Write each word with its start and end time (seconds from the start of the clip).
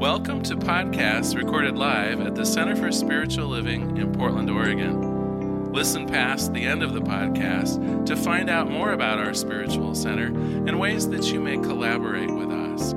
Welcome 0.00 0.42
to 0.44 0.56
podcasts 0.56 1.36
recorded 1.36 1.76
live 1.76 2.22
at 2.22 2.34
the 2.34 2.46
Center 2.46 2.74
for 2.74 2.90
Spiritual 2.90 3.48
Living 3.48 3.98
in 3.98 4.10
Portland, 4.14 4.48
Oregon. 4.48 5.74
Listen 5.74 6.06
past 6.06 6.54
the 6.54 6.64
end 6.64 6.82
of 6.82 6.94
the 6.94 7.02
podcast 7.02 8.06
to 8.06 8.16
find 8.16 8.48
out 8.48 8.70
more 8.70 8.92
about 8.92 9.18
our 9.18 9.34
spiritual 9.34 9.94
center 9.94 10.28
and 10.28 10.80
ways 10.80 11.06
that 11.10 11.30
you 11.30 11.38
may 11.38 11.58
collaborate 11.58 12.30
with 12.30 12.50
us. 12.50 12.94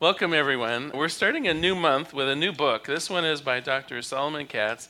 Welcome, 0.00 0.34
everyone. 0.34 0.90
We're 0.92 1.06
starting 1.06 1.46
a 1.46 1.54
new 1.54 1.76
month 1.76 2.12
with 2.12 2.28
a 2.28 2.34
new 2.34 2.50
book. 2.50 2.86
This 2.86 3.08
one 3.08 3.24
is 3.24 3.40
by 3.40 3.60
Dr. 3.60 4.02
Solomon 4.02 4.48
Katz 4.48 4.88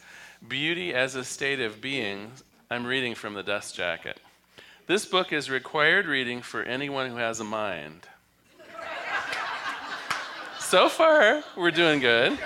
Beauty 0.49 0.95
as 0.95 1.15
a 1.15 1.25
State 1.25 1.61
of 1.61 1.83
Being. 1.83 2.33
I'm 2.71 2.87
reading 2.87 3.15
from 3.15 3.35
the 3.35 3.43
Dust 3.43 3.77
Jacket. 3.77 4.19
This 4.87 5.05
book 5.05 5.31
is 5.31 5.51
required 5.51 6.07
reading 6.07 6.41
for 6.41 6.63
anyone 6.63 7.11
who 7.11 7.17
has 7.17 7.39
a 7.39 7.45
mind. 7.45 8.09
So 10.69 10.91
far, 10.91 11.43
we're 11.57 11.71
doing 11.71 11.99
good. 11.99 12.39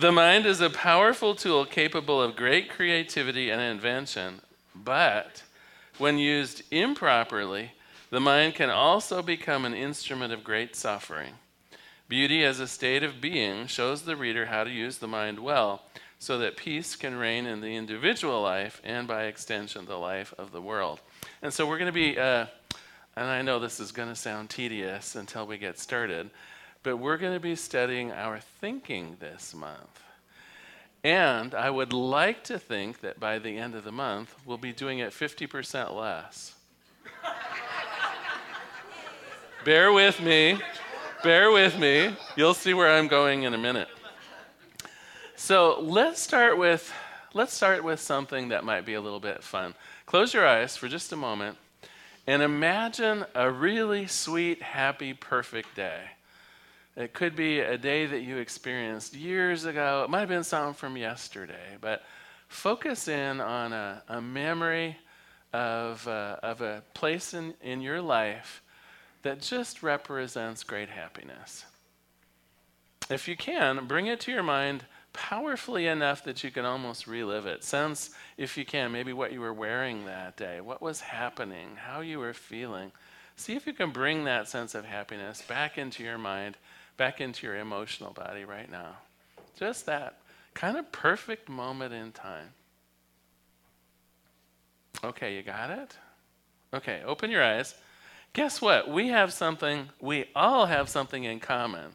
The 0.00 0.10
mind 0.10 0.44
is 0.44 0.60
a 0.60 0.68
powerful 0.68 1.36
tool 1.36 1.64
capable 1.64 2.20
of 2.20 2.34
great 2.34 2.68
creativity 2.68 3.48
and 3.50 3.60
invention, 3.60 4.40
but 4.74 5.44
when 5.98 6.18
used 6.18 6.62
improperly, 6.72 7.70
the 8.10 8.18
mind 8.18 8.56
can 8.56 8.70
also 8.70 9.22
become 9.22 9.64
an 9.64 9.72
instrument 9.72 10.32
of 10.32 10.42
great 10.42 10.74
suffering. 10.74 11.34
Beauty 12.08 12.44
as 12.44 12.58
a 12.58 12.66
state 12.66 13.04
of 13.04 13.20
being 13.20 13.68
shows 13.68 14.02
the 14.02 14.16
reader 14.16 14.46
how 14.46 14.64
to 14.64 14.70
use 14.70 14.98
the 14.98 15.06
mind 15.06 15.38
well 15.38 15.82
so 16.18 16.38
that 16.38 16.56
peace 16.56 16.96
can 16.96 17.14
reign 17.14 17.46
in 17.46 17.60
the 17.60 17.76
individual 17.76 18.42
life 18.42 18.80
and 18.82 19.06
by 19.06 19.26
extension 19.26 19.84
the 19.84 19.96
life 19.96 20.34
of 20.36 20.50
the 20.50 20.60
world. 20.60 20.98
And 21.40 21.52
so 21.52 21.68
we're 21.68 21.78
going 21.78 21.86
to 21.86 21.92
be, 21.92 22.18
uh, 22.18 22.46
and 23.18 23.28
I 23.28 23.42
know 23.42 23.58
this 23.58 23.80
is 23.80 23.90
going 23.90 24.08
to 24.08 24.14
sound 24.14 24.48
tedious 24.48 25.16
until 25.16 25.44
we 25.44 25.58
get 25.58 25.76
started, 25.76 26.30
but 26.84 26.98
we're 26.98 27.16
going 27.16 27.34
to 27.34 27.40
be 27.40 27.56
studying 27.56 28.12
our 28.12 28.38
thinking 28.38 29.16
this 29.18 29.56
month. 29.56 30.04
And 31.02 31.52
I 31.52 31.68
would 31.68 31.92
like 31.92 32.44
to 32.44 32.60
think 32.60 33.00
that 33.00 33.18
by 33.18 33.40
the 33.40 33.58
end 33.58 33.74
of 33.74 33.82
the 33.82 33.90
month, 33.90 34.36
we'll 34.46 34.56
be 34.56 34.72
doing 34.72 35.00
it 35.00 35.10
50% 35.10 35.96
less. 35.96 36.54
Bear 39.64 39.92
with 39.92 40.22
me. 40.22 40.60
Bear 41.24 41.50
with 41.50 41.76
me. 41.76 42.14
You'll 42.36 42.54
see 42.54 42.72
where 42.72 42.96
I'm 42.96 43.08
going 43.08 43.42
in 43.42 43.52
a 43.52 43.58
minute. 43.58 43.88
So 45.34 45.80
let's 45.80 46.20
start 46.20 46.56
with 46.56 46.92
let's 47.34 47.52
start 47.52 47.82
with 47.82 47.98
something 47.98 48.48
that 48.48 48.64
might 48.64 48.86
be 48.86 48.94
a 48.94 49.00
little 49.00 49.20
bit 49.20 49.42
fun. 49.42 49.74
Close 50.06 50.32
your 50.32 50.46
eyes 50.46 50.76
for 50.76 50.86
just 50.86 51.12
a 51.12 51.16
moment 51.16 51.58
and 52.28 52.42
imagine 52.42 53.24
a 53.34 53.50
really 53.50 54.06
sweet, 54.06 54.60
happy, 54.60 55.14
perfect 55.14 55.74
day. 55.74 56.02
It 56.94 57.14
could 57.14 57.34
be 57.34 57.60
a 57.60 57.78
day 57.78 58.04
that 58.04 58.20
you 58.20 58.36
experienced 58.36 59.14
years 59.14 59.64
ago. 59.64 60.02
It 60.04 60.10
might 60.10 60.20
have 60.20 60.28
been 60.28 60.44
something 60.44 60.74
from 60.74 60.98
yesterday, 60.98 61.78
but 61.80 62.04
focus 62.46 63.08
in 63.08 63.40
on 63.40 63.72
a, 63.72 64.02
a 64.08 64.20
memory 64.20 64.98
of, 65.54 66.06
uh, 66.06 66.36
of 66.42 66.60
a 66.60 66.82
place 66.92 67.32
in, 67.32 67.54
in 67.62 67.80
your 67.80 68.02
life 68.02 68.62
that 69.22 69.40
just 69.40 69.82
represents 69.82 70.62
great 70.64 70.90
happiness. 70.90 71.64
If 73.08 73.26
you 73.26 73.38
can, 73.38 73.86
bring 73.86 74.06
it 74.06 74.20
to 74.20 74.32
your 74.32 74.42
mind 74.42 74.84
powerfully 75.12 75.86
enough 75.86 76.24
that 76.24 76.44
you 76.44 76.50
can 76.50 76.64
almost 76.64 77.06
relive 77.06 77.46
it. 77.46 77.64
Sense, 77.64 78.10
if 78.36 78.56
you 78.56 78.64
can, 78.64 78.92
maybe 78.92 79.12
what 79.12 79.32
you 79.32 79.40
were 79.40 79.52
wearing 79.52 80.04
that 80.04 80.36
day, 80.36 80.60
what 80.60 80.80
was 80.80 81.00
happening, 81.00 81.76
how 81.76 82.00
you 82.00 82.18
were 82.18 82.34
feeling. 82.34 82.92
See 83.36 83.54
if 83.54 83.66
you 83.66 83.72
can 83.72 83.90
bring 83.90 84.24
that 84.24 84.48
sense 84.48 84.74
of 84.74 84.84
happiness 84.84 85.42
back 85.42 85.78
into 85.78 86.02
your 86.02 86.18
mind, 86.18 86.56
back 86.96 87.20
into 87.20 87.46
your 87.46 87.56
emotional 87.56 88.12
body 88.12 88.44
right 88.44 88.70
now. 88.70 88.96
Just 89.58 89.86
that 89.86 90.18
kind 90.54 90.76
of 90.76 90.90
perfect 90.92 91.48
moment 91.48 91.92
in 91.94 92.12
time. 92.12 92.48
Okay, 95.04 95.36
you 95.36 95.42
got 95.42 95.70
it? 95.70 95.96
Okay, 96.74 97.02
open 97.04 97.30
your 97.30 97.42
eyes. 97.42 97.74
Guess 98.32 98.60
what? 98.60 98.90
We 98.90 99.08
have 99.08 99.32
something, 99.32 99.88
we 100.00 100.26
all 100.34 100.66
have 100.66 100.88
something 100.88 101.24
in 101.24 101.40
common. 101.40 101.92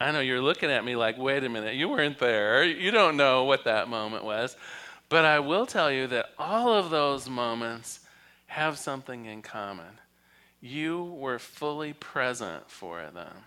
I 0.00 0.12
know 0.12 0.20
you're 0.20 0.42
looking 0.42 0.70
at 0.70 0.84
me 0.84 0.94
like, 0.94 1.16
wait 1.16 1.44
a 1.44 1.48
minute, 1.48 1.74
you 1.74 1.88
weren't 1.88 2.18
there. 2.18 2.64
You 2.64 2.90
don't 2.90 3.16
know 3.16 3.44
what 3.44 3.64
that 3.64 3.88
moment 3.88 4.24
was. 4.24 4.56
But 5.08 5.24
I 5.24 5.38
will 5.40 5.66
tell 5.66 5.90
you 5.90 6.06
that 6.08 6.26
all 6.38 6.72
of 6.72 6.90
those 6.90 7.28
moments 7.28 8.00
have 8.46 8.78
something 8.78 9.24
in 9.26 9.42
common. 9.42 10.00
You 10.60 11.04
were 11.04 11.38
fully 11.38 11.92
present 11.92 12.70
for 12.70 13.02
them. 13.12 13.44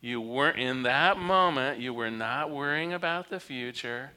You 0.00 0.20
weren't 0.20 0.58
in 0.58 0.84
that 0.84 1.18
moment, 1.18 1.80
you 1.80 1.92
were 1.92 2.10
not 2.10 2.50
worrying 2.50 2.92
about 2.92 3.28
the 3.28 3.40
future. 3.40 4.12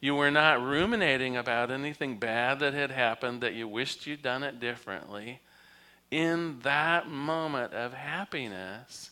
You 0.00 0.14
were 0.14 0.30
not 0.30 0.62
ruminating 0.62 1.36
about 1.36 1.70
anything 1.70 2.16
bad 2.16 2.58
that 2.60 2.72
had 2.72 2.90
happened 2.90 3.42
that 3.42 3.54
you 3.54 3.68
wished 3.68 4.06
you'd 4.06 4.22
done 4.22 4.42
it 4.42 4.58
differently. 4.58 5.40
In 6.10 6.58
that 6.62 7.08
moment 7.08 7.74
of 7.74 7.92
happiness, 7.92 9.10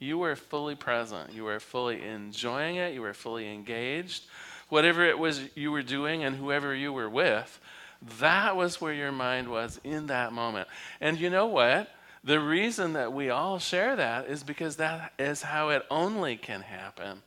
you 0.00 0.18
were 0.18 0.34
fully 0.34 0.74
present. 0.74 1.32
You 1.32 1.44
were 1.44 1.60
fully 1.60 2.02
enjoying 2.02 2.76
it. 2.76 2.94
You 2.94 3.02
were 3.02 3.14
fully 3.14 3.52
engaged. 3.52 4.24
Whatever 4.70 5.04
it 5.04 5.18
was 5.18 5.42
you 5.54 5.70
were 5.70 5.82
doing 5.82 6.24
and 6.24 6.34
whoever 6.34 6.74
you 6.74 6.92
were 6.92 7.08
with, 7.08 7.60
that 8.18 8.56
was 8.56 8.80
where 8.80 8.94
your 8.94 9.12
mind 9.12 9.48
was 9.48 9.78
in 9.84 10.06
that 10.06 10.32
moment. 10.32 10.68
And 11.00 11.20
you 11.20 11.28
know 11.28 11.46
what? 11.46 11.90
The 12.24 12.40
reason 12.40 12.94
that 12.94 13.12
we 13.12 13.28
all 13.28 13.58
share 13.58 13.94
that 13.96 14.26
is 14.26 14.42
because 14.42 14.76
that 14.76 15.12
is 15.18 15.42
how 15.42 15.68
it 15.68 15.84
only 15.90 16.36
can 16.36 16.62
happen. 16.62 17.22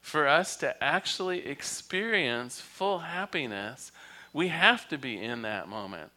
For 0.00 0.28
us 0.28 0.56
to 0.58 0.82
actually 0.82 1.46
experience 1.46 2.60
full 2.60 3.00
happiness, 3.00 3.90
we 4.32 4.48
have 4.48 4.88
to 4.88 4.98
be 4.98 5.20
in 5.20 5.42
that 5.42 5.68
moment. 5.68 6.10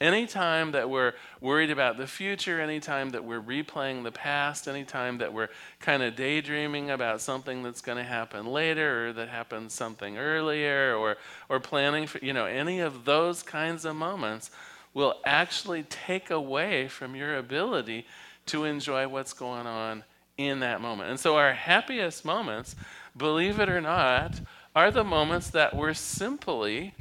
Anytime 0.00 0.72
that 0.72 0.90
we're 0.90 1.14
worried 1.40 1.70
about 1.70 1.96
the 1.96 2.06
future, 2.06 2.60
anytime 2.60 3.10
that 3.10 3.24
we're 3.24 3.40
replaying 3.40 4.02
the 4.02 4.10
past, 4.10 4.66
anytime 4.66 5.18
that 5.18 5.32
we're 5.32 5.50
kind 5.78 6.02
of 6.02 6.16
daydreaming 6.16 6.90
about 6.90 7.20
something 7.20 7.62
that's 7.62 7.80
going 7.80 7.98
to 7.98 8.04
happen 8.04 8.46
later 8.46 9.08
or 9.08 9.12
that 9.12 9.28
happened 9.28 9.70
something 9.70 10.18
earlier 10.18 10.96
or, 10.96 11.16
or 11.48 11.60
planning 11.60 12.06
for, 12.06 12.18
you 12.18 12.32
know, 12.32 12.44
any 12.44 12.80
of 12.80 13.04
those 13.04 13.42
kinds 13.42 13.84
of 13.84 13.94
moments 13.94 14.50
will 14.94 15.14
actually 15.24 15.84
take 15.84 16.30
away 16.30 16.88
from 16.88 17.14
your 17.14 17.36
ability 17.36 18.04
to 18.46 18.64
enjoy 18.64 19.06
what's 19.06 19.32
going 19.32 19.66
on 19.66 20.02
in 20.36 20.60
that 20.60 20.80
moment. 20.80 21.10
And 21.10 21.20
so 21.20 21.36
our 21.36 21.52
happiest 21.52 22.24
moments, 22.24 22.74
believe 23.16 23.60
it 23.60 23.68
or 23.68 23.80
not, 23.80 24.40
are 24.74 24.90
the 24.90 25.04
moments 25.04 25.50
that 25.50 25.76
we're 25.76 25.94
simply 25.94 26.94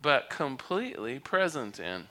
but 0.00 0.30
completely 0.30 1.18
present 1.18 1.78
in. 1.78 2.08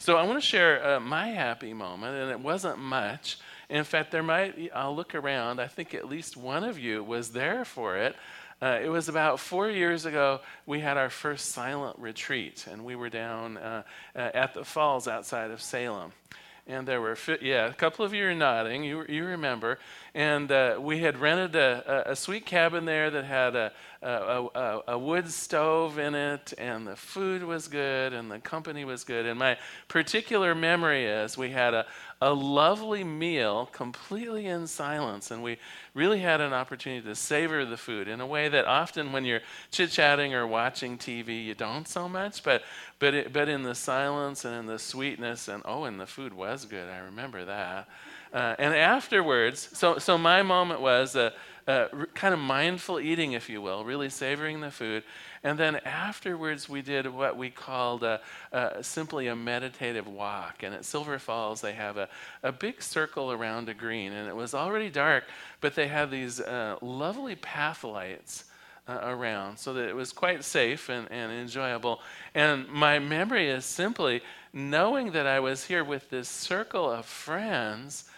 So 0.00 0.16
I 0.16 0.22
want 0.22 0.40
to 0.40 0.46
share 0.46 0.94
uh, 0.94 1.00
my 1.00 1.28
happy 1.28 1.74
moment, 1.74 2.14
and 2.16 2.30
it 2.30 2.38
wasn't 2.38 2.78
much. 2.78 3.36
In 3.68 3.82
fact, 3.82 4.12
there 4.12 4.22
might, 4.22 4.70
I'll 4.72 4.94
look 4.94 5.16
around, 5.16 5.60
I 5.60 5.66
think 5.66 5.92
at 5.92 6.08
least 6.08 6.36
one 6.36 6.62
of 6.62 6.78
you 6.78 7.02
was 7.02 7.30
there 7.30 7.64
for 7.64 7.96
it. 7.96 8.14
Uh, 8.62 8.78
it 8.80 8.88
was 8.88 9.08
about 9.08 9.40
four 9.40 9.68
years 9.68 10.04
ago, 10.04 10.40
we 10.66 10.78
had 10.78 10.96
our 10.96 11.10
first 11.10 11.50
silent 11.50 11.98
retreat, 11.98 12.66
and 12.70 12.84
we 12.84 12.94
were 12.94 13.08
down 13.08 13.56
uh, 13.56 13.82
uh 14.14 14.18
at 14.34 14.54
the 14.54 14.64
falls 14.64 15.08
outside 15.08 15.50
of 15.50 15.60
Salem 15.60 16.12
and 16.68 16.86
there 16.86 17.00
were 17.00 17.16
yeah 17.40 17.66
a 17.66 17.72
couple 17.72 18.04
of 18.04 18.12
you 18.12 18.24
are 18.26 18.34
nodding 18.34 18.84
you, 18.84 19.04
you 19.08 19.24
remember 19.24 19.78
and 20.14 20.50
uh, 20.50 20.78
we 20.80 20.98
had 21.00 21.18
rented 21.18 21.54
a, 21.56 22.04
a, 22.08 22.12
a, 22.12 22.16
sweet 22.16 22.46
cabin 22.46 22.84
there 22.84 23.10
that 23.10 23.24
had 23.24 23.54
a, 23.54 23.72
a, 24.02 24.80
a, 24.88 24.98
wood 24.98 25.30
stove 25.30 25.98
in 25.98 26.14
it 26.14 26.54
and 26.56 26.86
the 26.86 26.96
food 26.96 27.42
was 27.42 27.68
good 27.68 28.12
and 28.12 28.30
the 28.30 28.38
company 28.38 28.84
was 28.84 29.04
good. 29.04 29.26
And 29.26 29.38
my 29.38 29.58
particular 29.88 30.54
memory 30.54 31.04
is 31.04 31.36
we 31.36 31.50
had 31.50 31.74
a, 31.74 31.86
a 32.22 32.32
lovely 32.32 33.04
meal 33.04 33.66
completely 33.66 34.46
in 34.46 34.66
silence 34.66 35.30
and 35.30 35.42
we 35.42 35.58
really 35.94 36.20
had 36.20 36.40
an 36.40 36.52
opportunity 36.52 37.06
to 37.06 37.14
savor 37.14 37.64
the 37.64 37.76
food 37.76 38.08
in 38.08 38.20
a 38.20 38.26
way 38.26 38.48
that 38.48 38.64
often 38.64 39.12
when 39.12 39.24
you're 39.24 39.40
chit-chatting 39.70 40.34
or 40.34 40.44
watching 40.44 40.98
tv 40.98 41.44
you 41.44 41.54
don't 41.54 41.86
so 41.86 42.08
much 42.08 42.42
but 42.42 42.62
but 42.98 43.14
it, 43.14 43.32
but 43.32 43.48
in 43.48 43.62
the 43.62 43.74
silence 43.74 44.44
and 44.44 44.54
in 44.54 44.66
the 44.66 44.78
sweetness 44.78 45.46
and 45.46 45.62
oh 45.64 45.84
and 45.84 46.00
the 46.00 46.06
food 46.06 46.34
was 46.34 46.64
good. 46.64 46.88
I 46.88 46.98
remember 46.98 47.44
that 47.44 47.88
uh, 48.32 48.54
and 48.58 48.74
afterwards 48.74 49.68
so 49.72 49.98
so 49.98 50.18
my 50.18 50.42
moment 50.42 50.80
was 50.80 51.16
uh, 51.16 51.30
uh, 51.68 51.86
kind 52.14 52.32
of 52.32 52.40
mindful 52.40 52.98
eating, 52.98 53.32
if 53.32 53.50
you 53.50 53.60
will, 53.60 53.84
really 53.84 54.08
savoring 54.08 54.62
the 54.62 54.70
food. 54.70 55.02
And 55.44 55.58
then 55.58 55.76
afterwards, 55.84 56.66
we 56.66 56.80
did 56.80 57.06
what 57.06 57.36
we 57.36 57.50
called 57.50 58.02
a, 58.02 58.20
a, 58.52 58.82
simply 58.82 59.26
a 59.26 59.36
meditative 59.36 60.06
walk. 60.08 60.62
And 60.62 60.74
at 60.74 60.86
Silver 60.86 61.18
Falls, 61.18 61.60
they 61.60 61.74
have 61.74 61.98
a, 61.98 62.08
a 62.42 62.52
big 62.52 62.80
circle 62.80 63.30
around 63.30 63.68
a 63.68 63.74
green. 63.74 64.12
And 64.12 64.26
it 64.26 64.34
was 64.34 64.54
already 64.54 64.88
dark, 64.88 65.24
but 65.60 65.74
they 65.74 65.88
had 65.88 66.10
these 66.10 66.40
uh, 66.40 66.76
lovely 66.80 67.36
path 67.36 67.84
lights 67.84 68.44
uh, 68.88 69.00
around 69.02 69.58
so 69.58 69.74
that 69.74 69.90
it 69.90 69.94
was 69.94 70.10
quite 70.10 70.44
safe 70.44 70.88
and, 70.88 71.06
and 71.12 71.30
enjoyable. 71.30 72.00
And 72.34 72.66
my 72.68 72.98
memory 72.98 73.50
is 73.50 73.66
simply 73.66 74.22
knowing 74.54 75.12
that 75.12 75.26
I 75.26 75.40
was 75.40 75.64
here 75.64 75.84
with 75.84 76.08
this 76.08 76.30
circle 76.30 76.90
of 76.90 77.04
friends 77.04 78.08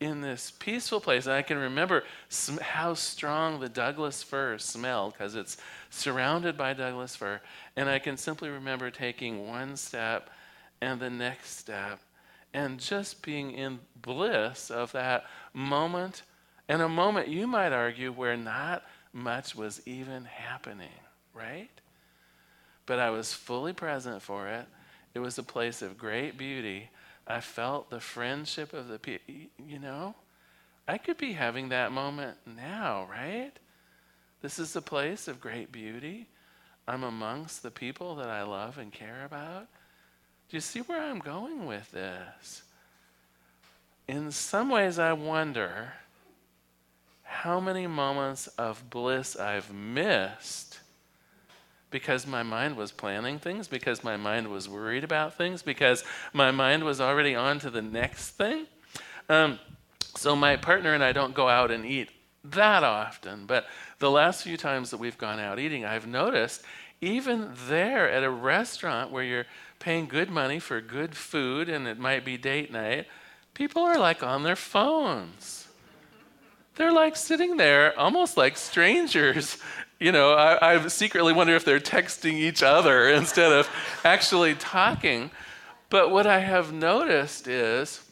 in 0.00 0.20
this 0.20 0.52
peaceful 0.58 1.00
place. 1.00 1.26
And 1.26 1.34
I 1.34 1.42
can 1.42 1.58
remember 1.58 2.04
sm- 2.28 2.58
how 2.58 2.94
strong 2.94 3.60
the 3.60 3.68
Douglas 3.68 4.22
fir 4.22 4.58
smelled 4.58 5.14
because 5.14 5.34
it's 5.34 5.56
surrounded 5.90 6.56
by 6.56 6.74
Douglas 6.74 7.16
fir. 7.16 7.40
And 7.76 7.88
I 7.88 7.98
can 7.98 8.16
simply 8.16 8.48
remember 8.48 8.90
taking 8.90 9.48
one 9.48 9.76
step 9.76 10.30
and 10.80 11.00
the 11.00 11.10
next 11.10 11.58
step 11.58 12.00
and 12.52 12.80
just 12.80 13.22
being 13.22 13.52
in 13.52 13.78
bliss 14.00 14.70
of 14.70 14.92
that 14.92 15.24
moment. 15.52 16.22
And 16.68 16.82
a 16.82 16.88
moment, 16.88 17.28
you 17.28 17.46
might 17.46 17.72
argue, 17.72 18.10
where 18.12 18.36
not 18.36 18.82
much 19.12 19.54
was 19.54 19.80
even 19.86 20.24
happening, 20.24 20.88
right? 21.34 21.70
But 22.86 22.98
I 22.98 23.10
was 23.10 23.32
fully 23.32 23.72
present 23.72 24.22
for 24.22 24.48
it. 24.48 24.66
It 25.14 25.18
was 25.18 25.38
a 25.38 25.42
place 25.42 25.82
of 25.82 25.98
great 25.98 26.36
beauty. 26.36 26.88
I 27.26 27.40
felt 27.40 27.90
the 27.90 28.00
friendship 28.00 28.72
of 28.72 28.88
the 28.88 28.98
people. 28.98 29.34
You 29.66 29.78
know, 29.78 30.14
I 30.86 30.98
could 30.98 31.18
be 31.18 31.32
having 31.32 31.70
that 31.70 31.92
moment 31.92 32.38
now, 32.46 33.08
right? 33.10 33.52
This 34.42 34.58
is 34.58 34.76
a 34.76 34.82
place 34.82 35.26
of 35.26 35.40
great 35.40 35.72
beauty. 35.72 36.28
I'm 36.86 37.02
amongst 37.02 37.62
the 37.62 37.70
people 37.70 38.14
that 38.16 38.28
I 38.28 38.44
love 38.44 38.78
and 38.78 38.92
care 38.92 39.24
about. 39.24 39.66
Do 40.48 40.56
you 40.56 40.60
see 40.60 40.80
where 40.80 41.02
I'm 41.02 41.18
going 41.18 41.66
with 41.66 41.90
this? 41.90 42.62
In 44.06 44.30
some 44.30 44.70
ways, 44.70 45.00
I 45.00 45.12
wonder 45.12 45.92
how 47.24 47.58
many 47.58 47.88
moments 47.88 48.46
of 48.46 48.88
bliss 48.88 49.34
I've 49.34 49.72
missed 49.74 50.65
because 51.90 52.26
my 52.26 52.42
mind 52.42 52.76
was 52.76 52.92
planning 52.92 53.38
things, 53.38 53.68
because 53.68 54.02
my 54.02 54.16
mind 54.16 54.48
was 54.48 54.68
worried 54.68 55.04
about 55.04 55.34
things, 55.36 55.62
because 55.62 56.04
my 56.32 56.50
mind 56.50 56.84
was 56.84 57.00
already 57.00 57.34
on 57.34 57.58
to 57.60 57.70
the 57.70 57.82
next 57.82 58.30
thing. 58.30 58.66
Um, 59.28 59.58
so 60.16 60.34
my 60.34 60.56
partner 60.56 60.94
and 60.94 61.04
I 61.04 61.12
don't 61.12 61.34
go 61.34 61.48
out 61.48 61.70
and 61.70 61.84
eat 61.84 62.10
that 62.44 62.84
often, 62.84 63.46
but 63.46 63.66
the 63.98 64.10
last 64.10 64.42
few 64.42 64.56
times 64.56 64.90
that 64.90 64.98
we've 64.98 65.18
gone 65.18 65.40
out 65.40 65.58
eating, 65.58 65.84
I've 65.84 66.06
noticed 66.06 66.62
even 67.00 67.52
there 67.68 68.10
at 68.10 68.22
a 68.22 68.30
restaurant 68.30 69.10
where 69.10 69.24
you're 69.24 69.46
paying 69.78 70.06
good 70.06 70.30
money 70.30 70.58
for 70.58 70.80
good 70.80 71.14
food 71.14 71.68
and 71.68 71.86
it 71.86 71.98
might 71.98 72.24
be 72.24 72.36
date 72.36 72.72
night, 72.72 73.06
people 73.54 73.82
are 73.82 73.98
like 73.98 74.22
on 74.22 74.42
their 74.42 74.56
phones. 74.56 75.68
They're 76.76 76.92
like 76.92 77.16
sitting 77.16 77.56
there 77.56 77.98
almost 77.98 78.36
like 78.36 78.56
strangers. 78.56 79.58
You 79.98 80.12
know, 80.12 80.34
I, 80.34 80.74
I 80.74 80.88
secretly 80.88 81.32
wonder 81.32 81.54
if 81.54 81.64
they're 81.64 81.80
texting 81.80 82.34
each 82.34 82.62
other 82.62 83.08
instead 83.20 83.52
of 83.52 83.68
actually 84.04 84.54
talking. 84.54 85.30
But 85.88 86.10
what 86.10 86.26
I 86.26 86.40
have 86.40 86.72
noticed 86.72 87.48
is 87.48 88.02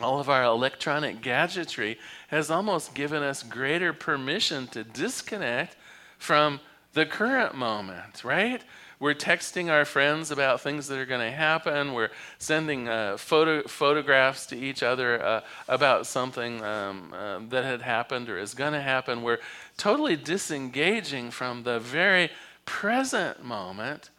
all 0.00 0.20
of 0.20 0.28
our 0.28 0.44
electronic 0.44 1.22
gadgetry 1.22 1.98
has 2.28 2.50
almost 2.50 2.94
given 2.94 3.22
us 3.22 3.42
greater 3.42 3.92
permission 3.92 4.66
to 4.68 4.84
disconnect 4.84 5.76
from 6.18 6.60
the 6.92 7.06
current 7.06 7.54
moment, 7.54 8.22
right? 8.22 8.62
We're 8.98 9.14
texting 9.14 9.70
our 9.70 9.84
friends 9.84 10.30
about 10.30 10.62
things 10.62 10.88
that 10.88 10.98
are 10.98 11.04
going 11.04 11.20
to 11.20 11.36
happen. 11.36 11.92
We're 11.92 12.10
sending 12.38 12.88
uh, 12.88 13.18
photo, 13.18 13.62
photographs 13.68 14.46
to 14.46 14.56
each 14.56 14.82
other 14.82 15.22
uh, 15.22 15.40
about 15.68 16.06
something 16.06 16.62
um, 16.64 17.12
uh, 17.12 17.40
that 17.50 17.64
had 17.64 17.82
happened 17.82 18.30
or 18.30 18.38
is 18.38 18.54
going 18.54 18.72
to 18.72 18.80
happen. 18.80 19.22
We're 19.22 19.40
totally 19.76 20.16
disengaging 20.16 21.30
from 21.30 21.62
the 21.62 21.78
very 21.78 22.30
present 22.64 23.44
moment. 23.44 24.10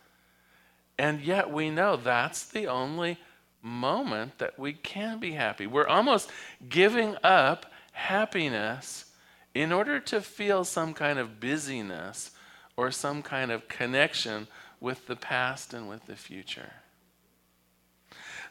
And 0.98 1.22
yet 1.22 1.52
we 1.52 1.70
know 1.70 1.96
that's 1.96 2.46
the 2.46 2.68
only 2.68 3.20
moment 3.62 4.38
that 4.38 4.58
we 4.58 4.74
can 4.74 5.20
be 5.20 5.34
happy. 5.34 5.68
We're 5.68 5.88
almost 5.88 6.30
giving 6.68 7.16
up 7.24 7.72
happiness 7.92 9.06
in 9.54 9.72
order 9.72 10.00
to 10.00 10.22
feel 10.22 10.64
some 10.64 10.94
kind 10.94 11.20
of 11.20 11.40
busyness 11.40 12.32
or 12.76 12.92
some 12.92 13.24
kind 13.24 13.52
of 13.52 13.68
connection 13.68 14.48
with 14.80 15.08
the 15.08 15.16
past 15.16 15.74
and 15.74 15.90
with 15.90 16.06
the 16.06 16.16
future. 16.16 16.72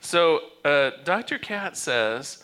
So, 0.01 0.41
uh, 0.65 0.91
Dr. 1.05 1.39
Katz 1.39 1.81
says 1.81 2.43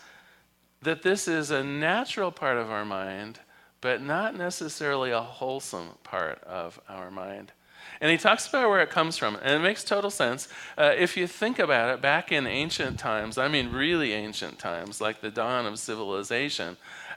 that 0.81 1.03
this 1.03 1.29
is 1.29 1.51
a 1.51 1.63
natural 1.63 2.31
part 2.31 2.57
of 2.57 2.71
our 2.71 2.85
mind, 2.85 3.41
but 3.83 4.01
not 4.01 4.35
necessarily 4.35 5.11
a 5.11 5.21
wholesome 5.21 5.91
part 6.03 6.43
of 6.45 6.81
our 6.89 7.11
mind. 7.11 7.53
And 8.01 8.11
he 8.11 8.17
talks 8.17 8.49
about 8.49 8.71
where 8.71 8.81
it 8.81 8.91
comes 8.91 9.19
from, 9.19 9.37
and 9.43 9.55
it 9.55 9.59
makes 9.59 9.85
total 9.85 10.11
sense. 10.11 10.49
Uh, 10.79 10.93
if 10.97 11.17
you 11.17 11.27
think 11.27 11.59
about 11.59 11.93
it, 11.93 12.01
back 12.01 12.33
in 12.33 12.47
ancient 12.47 12.99
times, 12.99 13.37
I 13.37 13.49
mean 13.49 13.71
really 13.71 14.13
ancient 14.13 14.59
times, 14.59 15.01
like 15.01 15.21
the 15.21 15.31
dawn 15.31 15.67
of 15.67 15.79
civilization, 15.79 16.77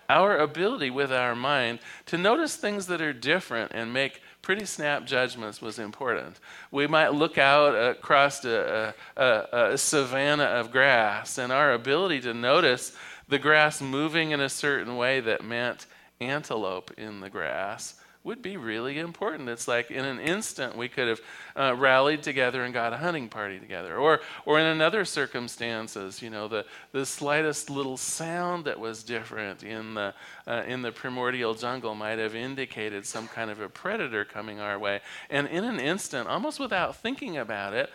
our 0.09 0.37
ability 0.37 0.89
with 0.89 1.11
our 1.11 1.35
mind 1.35 1.79
to 2.07 2.17
notice 2.17 2.55
things 2.55 2.87
that 2.87 3.01
are 3.01 3.13
different 3.13 3.71
and 3.73 3.93
make 3.93 4.21
pretty 4.41 4.65
snap 4.65 5.05
judgments 5.05 5.61
was 5.61 5.79
important. 5.79 6.39
We 6.69 6.85
might 6.85 7.13
look 7.13 7.37
out 7.37 7.73
across 7.73 8.45
a, 8.45 8.93
a, 9.17 9.71
a, 9.71 9.77
savanna 9.77 10.43
of 10.43 10.71
grass, 10.71 11.39
and 11.39 11.51
our 11.51 11.73
ability 11.73 12.21
to 12.21 12.33
notice 12.33 12.95
the 13.27 13.39
grass 13.39 13.81
moving 13.81 14.31
in 14.31 14.39
a 14.39 14.49
certain 14.49 14.97
way 14.97 15.19
that 15.19 15.43
meant 15.43 15.87
antelope 16.19 16.91
in 16.97 17.19
the 17.19 17.29
grass 17.29 17.95
would 18.25 18.41
be 18.41 18.57
really 18.57 18.97
important. 18.97 19.47
It's 19.47 19.67
like 19.67 19.91
in 19.91 20.03
an 20.03 20.19
instant 20.19 20.75
we 20.75 20.89
could 20.89 21.07
have 21.07 21.21
uh, 21.55 21.75
rallied 21.75 22.23
together 22.23 22.63
and 22.63 22.73
got 22.73 22.91
a 22.91 22.97
hunting 22.97 23.29
party 23.29 23.59
together. 23.59 23.97
Or, 23.97 24.19
or 24.45 24.59
in 24.59 24.65
another 24.65 25.05
circumstances, 25.05 26.23
you 26.23 26.31
know, 26.31 26.47
the, 26.47 26.65
the 26.91 27.05
slightest 27.05 27.69
little 27.69 27.97
sound 27.97 28.65
that 28.65 28.79
was 28.79 29.03
different 29.03 29.61
in 29.61 29.93
the, 29.93 30.15
uh, 30.47 30.63
in 30.67 30.81
the 30.81 30.91
primordial 30.91 31.53
jungle 31.53 31.93
might 31.93 32.17
have 32.17 32.33
indicated 32.33 33.05
some 33.05 33.27
kind 33.27 33.51
of 33.51 33.61
a 33.61 33.69
predator 33.69 34.25
coming 34.25 34.59
our 34.59 34.79
way. 34.79 35.01
And 35.29 35.47
in 35.47 35.63
an 35.63 35.79
instant, 35.79 36.27
almost 36.27 36.59
without 36.59 36.95
thinking 36.95 37.37
about 37.37 37.75
it, 37.75 37.91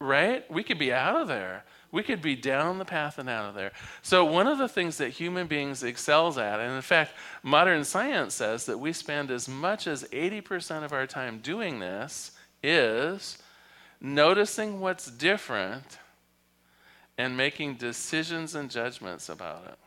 right, 0.00 0.50
we 0.50 0.62
could 0.62 0.78
be 0.78 0.92
out 0.92 1.20
of 1.20 1.28
there. 1.28 1.64
We 1.96 2.02
could 2.02 2.20
be 2.20 2.36
down 2.36 2.76
the 2.76 2.84
path 2.84 3.18
and 3.18 3.26
out 3.26 3.48
of 3.48 3.54
there. 3.54 3.72
So, 4.02 4.22
one 4.22 4.46
of 4.46 4.58
the 4.58 4.68
things 4.68 4.98
that 4.98 5.08
human 5.08 5.46
beings 5.46 5.82
excels 5.82 6.36
at, 6.36 6.60
and 6.60 6.74
in 6.74 6.82
fact, 6.82 7.14
modern 7.42 7.84
science 7.84 8.34
says 8.34 8.66
that 8.66 8.78
we 8.78 8.92
spend 8.92 9.30
as 9.30 9.48
much 9.48 9.86
as 9.86 10.04
80% 10.04 10.84
of 10.84 10.92
our 10.92 11.06
time 11.06 11.38
doing 11.38 11.78
this, 11.78 12.32
is 12.62 13.38
noticing 13.98 14.78
what's 14.78 15.10
different 15.10 15.96
and 17.16 17.34
making 17.34 17.76
decisions 17.76 18.54
and 18.54 18.70
judgments 18.70 19.30
about 19.30 19.64
it. 19.66 19.78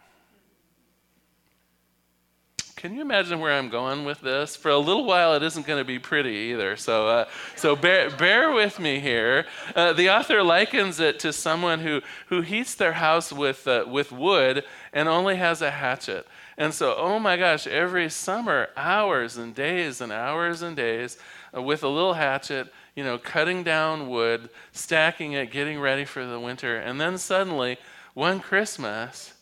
Can 2.79 2.95
you 2.95 3.01
imagine 3.01 3.41
where 3.41 3.51
I'm 3.51 3.67
going 3.67 4.05
with 4.05 4.21
this? 4.21 4.55
For 4.55 4.71
a 4.71 4.77
little 4.77 5.03
while, 5.03 5.33
it 5.33 5.43
isn't 5.43 5.67
going 5.67 5.81
to 5.81 5.85
be 5.85 5.99
pretty 5.99 6.53
either. 6.53 6.77
So, 6.77 7.09
uh, 7.09 7.25
so 7.57 7.75
bear, 7.75 8.09
bear 8.09 8.53
with 8.53 8.79
me 8.79 9.01
here. 9.01 9.47
Uh, 9.75 9.91
the 9.91 10.09
author 10.09 10.41
likens 10.41 11.01
it 11.01 11.19
to 11.19 11.33
someone 11.33 11.81
who, 11.81 11.99
who 12.27 12.39
heats 12.39 12.75
their 12.75 12.93
house 12.93 13.33
with, 13.33 13.67
uh, 13.67 13.83
with 13.85 14.13
wood 14.13 14.63
and 14.93 15.09
only 15.09 15.35
has 15.35 15.61
a 15.61 15.71
hatchet. 15.71 16.25
And 16.57 16.73
so, 16.73 16.95
oh 16.95 17.19
my 17.19 17.35
gosh, 17.35 17.67
every 17.67 18.09
summer, 18.09 18.69
hours 18.77 19.35
and 19.35 19.53
days 19.53 19.99
and 19.99 20.13
hours 20.13 20.61
and 20.61 20.73
days 20.73 21.17
uh, 21.53 21.61
with 21.61 21.83
a 21.83 21.89
little 21.89 22.13
hatchet, 22.13 22.71
you 22.95 23.03
know, 23.03 23.17
cutting 23.17 23.61
down 23.61 24.07
wood, 24.07 24.49
stacking 24.71 25.33
it, 25.33 25.51
getting 25.51 25.81
ready 25.81 26.05
for 26.05 26.25
the 26.25 26.39
winter. 26.39 26.77
And 26.77 27.01
then 27.01 27.17
suddenly, 27.17 27.75
one 28.13 28.39
Christmas, 28.39 29.33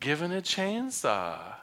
given 0.00 0.30
a 0.32 0.42
chainsaw 0.42 1.54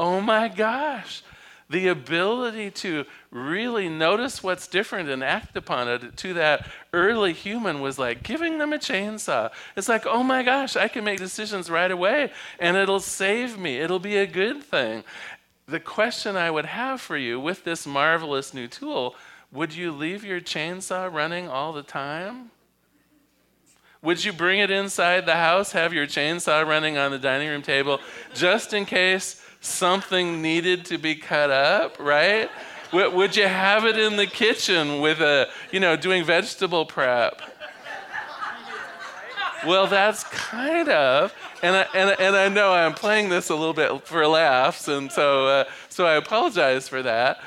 oh 0.00 0.18
my 0.18 0.48
gosh, 0.48 1.22
the 1.68 1.88
ability 1.88 2.70
to 2.70 3.04
really 3.30 3.86
notice 3.86 4.42
what's 4.42 4.66
different 4.66 5.10
and 5.10 5.22
act 5.22 5.54
upon 5.54 5.88
it 5.88 6.16
to 6.16 6.32
that 6.32 6.66
early 6.94 7.34
human 7.34 7.82
was 7.82 7.98
like 7.98 8.22
giving 8.22 8.56
them 8.56 8.72
a 8.72 8.78
chainsaw. 8.78 9.50
It's 9.76 9.90
like, 9.90 10.06
oh 10.06 10.22
my 10.22 10.42
gosh, 10.42 10.74
I 10.74 10.88
can 10.88 11.04
make 11.04 11.18
decisions 11.18 11.68
right 11.68 11.90
away 11.90 12.32
and 12.58 12.78
it'll 12.78 13.00
save 13.00 13.58
me. 13.58 13.76
It'll 13.76 13.98
be 13.98 14.16
a 14.16 14.26
good 14.26 14.64
thing. 14.64 15.04
The 15.66 15.78
question 15.78 16.34
I 16.34 16.50
would 16.50 16.64
have 16.64 17.02
for 17.02 17.18
you 17.18 17.38
with 17.38 17.64
this 17.64 17.86
marvelous 17.86 18.54
new 18.54 18.66
tool 18.66 19.14
would 19.52 19.74
you 19.74 19.90
leave 19.90 20.24
your 20.24 20.40
chainsaw 20.40 21.12
running 21.12 21.48
all 21.48 21.72
the 21.72 21.82
time? 21.82 22.52
Would 24.00 24.24
you 24.24 24.32
bring 24.32 24.60
it 24.60 24.70
inside 24.70 25.26
the 25.26 25.34
house, 25.34 25.72
have 25.72 25.92
your 25.92 26.06
chainsaw 26.06 26.66
running 26.66 26.96
on 26.96 27.10
the 27.10 27.18
dining 27.18 27.48
room 27.48 27.60
table, 27.60 28.00
just 28.32 28.72
in 28.72 28.86
case 28.86 29.42
something 29.60 30.40
needed 30.42 30.84
to 30.86 30.98
be 30.98 31.14
cut 31.14 31.50
up, 31.50 31.98
right? 31.98 32.50
Would 32.92 33.36
you 33.36 33.46
have 33.46 33.84
it 33.84 33.98
in 33.98 34.16
the 34.16 34.26
kitchen 34.26 35.00
with 35.00 35.20
a, 35.20 35.48
you 35.70 35.78
know, 35.78 35.96
doing 35.96 36.24
vegetable 36.24 36.84
prep? 36.84 37.40
Well, 39.66 39.86
that's 39.86 40.24
kind 40.24 40.88
of, 40.88 41.34
and 41.62 41.76
I, 41.76 41.86
and, 41.94 42.18
and 42.18 42.34
I 42.34 42.48
know 42.48 42.72
I'm 42.72 42.94
playing 42.94 43.28
this 43.28 43.50
a 43.50 43.54
little 43.54 43.74
bit 43.74 44.06
for 44.06 44.26
laughs, 44.26 44.88
and 44.88 45.12
so, 45.12 45.46
uh, 45.46 45.64
so 45.90 46.06
I 46.06 46.14
apologize 46.14 46.88
for 46.88 47.02
that. 47.02 47.40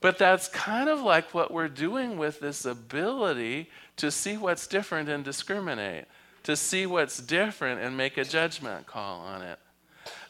But 0.00 0.18
that's 0.18 0.48
kind 0.48 0.88
of 0.88 1.00
like 1.00 1.34
what 1.34 1.52
we're 1.52 1.68
doing 1.68 2.16
with 2.16 2.40
this 2.40 2.64
ability 2.64 3.68
to 3.96 4.10
see 4.10 4.36
what's 4.36 4.66
different 4.66 5.08
and 5.08 5.24
discriminate, 5.24 6.06
to 6.44 6.56
see 6.56 6.86
what's 6.86 7.18
different 7.18 7.80
and 7.80 7.96
make 7.96 8.16
a 8.16 8.24
judgment 8.24 8.86
call 8.86 9.20
on 9.20 9.42
it. 9.42 9.58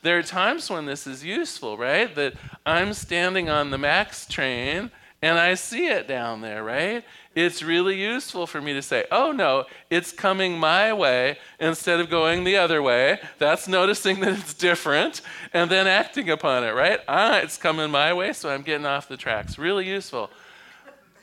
There 0.02 0.18
are 0.18 0.22
times 0.22 0.70
when 0.70 0.86
this 0.86 1.06
is 1.06 1.24
useful, 1.24 1.76
right? 1.76 2.14
That 2.14 2.34
I'm 2.64 2.92
standing 2.92 3.48
on 3.48 3.70
the 3.70 3.78
MAX 3.78 4.26
train 4.26 4.90
and 5.22 5.38
I 5.38 5.54
see 5.54 5.86
it 5.88 6.06
down 6.06 6.42
there, 6.42 6.62
right? 6.62 7.02
It's 7.34 7.62
really 7.62 8.00
useful 8.00 8.46
for 8.46 8.60
me 8.60 8.74
to 8.74 8.82
say, 8.82 9.06
oh 9.10 9.32
no, 9.32 9.64
it's 9.90 10.12
coming 10.12 10.58
my 10.58 10.92
way 10.92 11.38
instead 11.58 12.00
of 12.00 12.10
going 12.10 12.44
the 12.44 12.56
other 12.56 12.82
way. 12.82 13.18
That's 13.38 13.66
noticing 13.66 14.20
that 14.20 14.38
it's 14.38 14.54
different 14.54 15.22
and 15.52 15.70
then 15.70 15.86
acting 15.86 16.30
upon 16.30 16.64
it, 16.64 16.72
right? 16.72 17.00
Ah, 17.08 17.38
it's 17.38 17.56
coming 17.56 17.90
my 17.90 18.12
way, 18.12 18.32
so 18.32 18.50
I'm 18.50 18.62
getting 18.62 18.86
off 18.86 19.08
the 19.08 19.16
tracks. 19.16 19.58
Really 19.58 19.88
useful. 19.88 20.30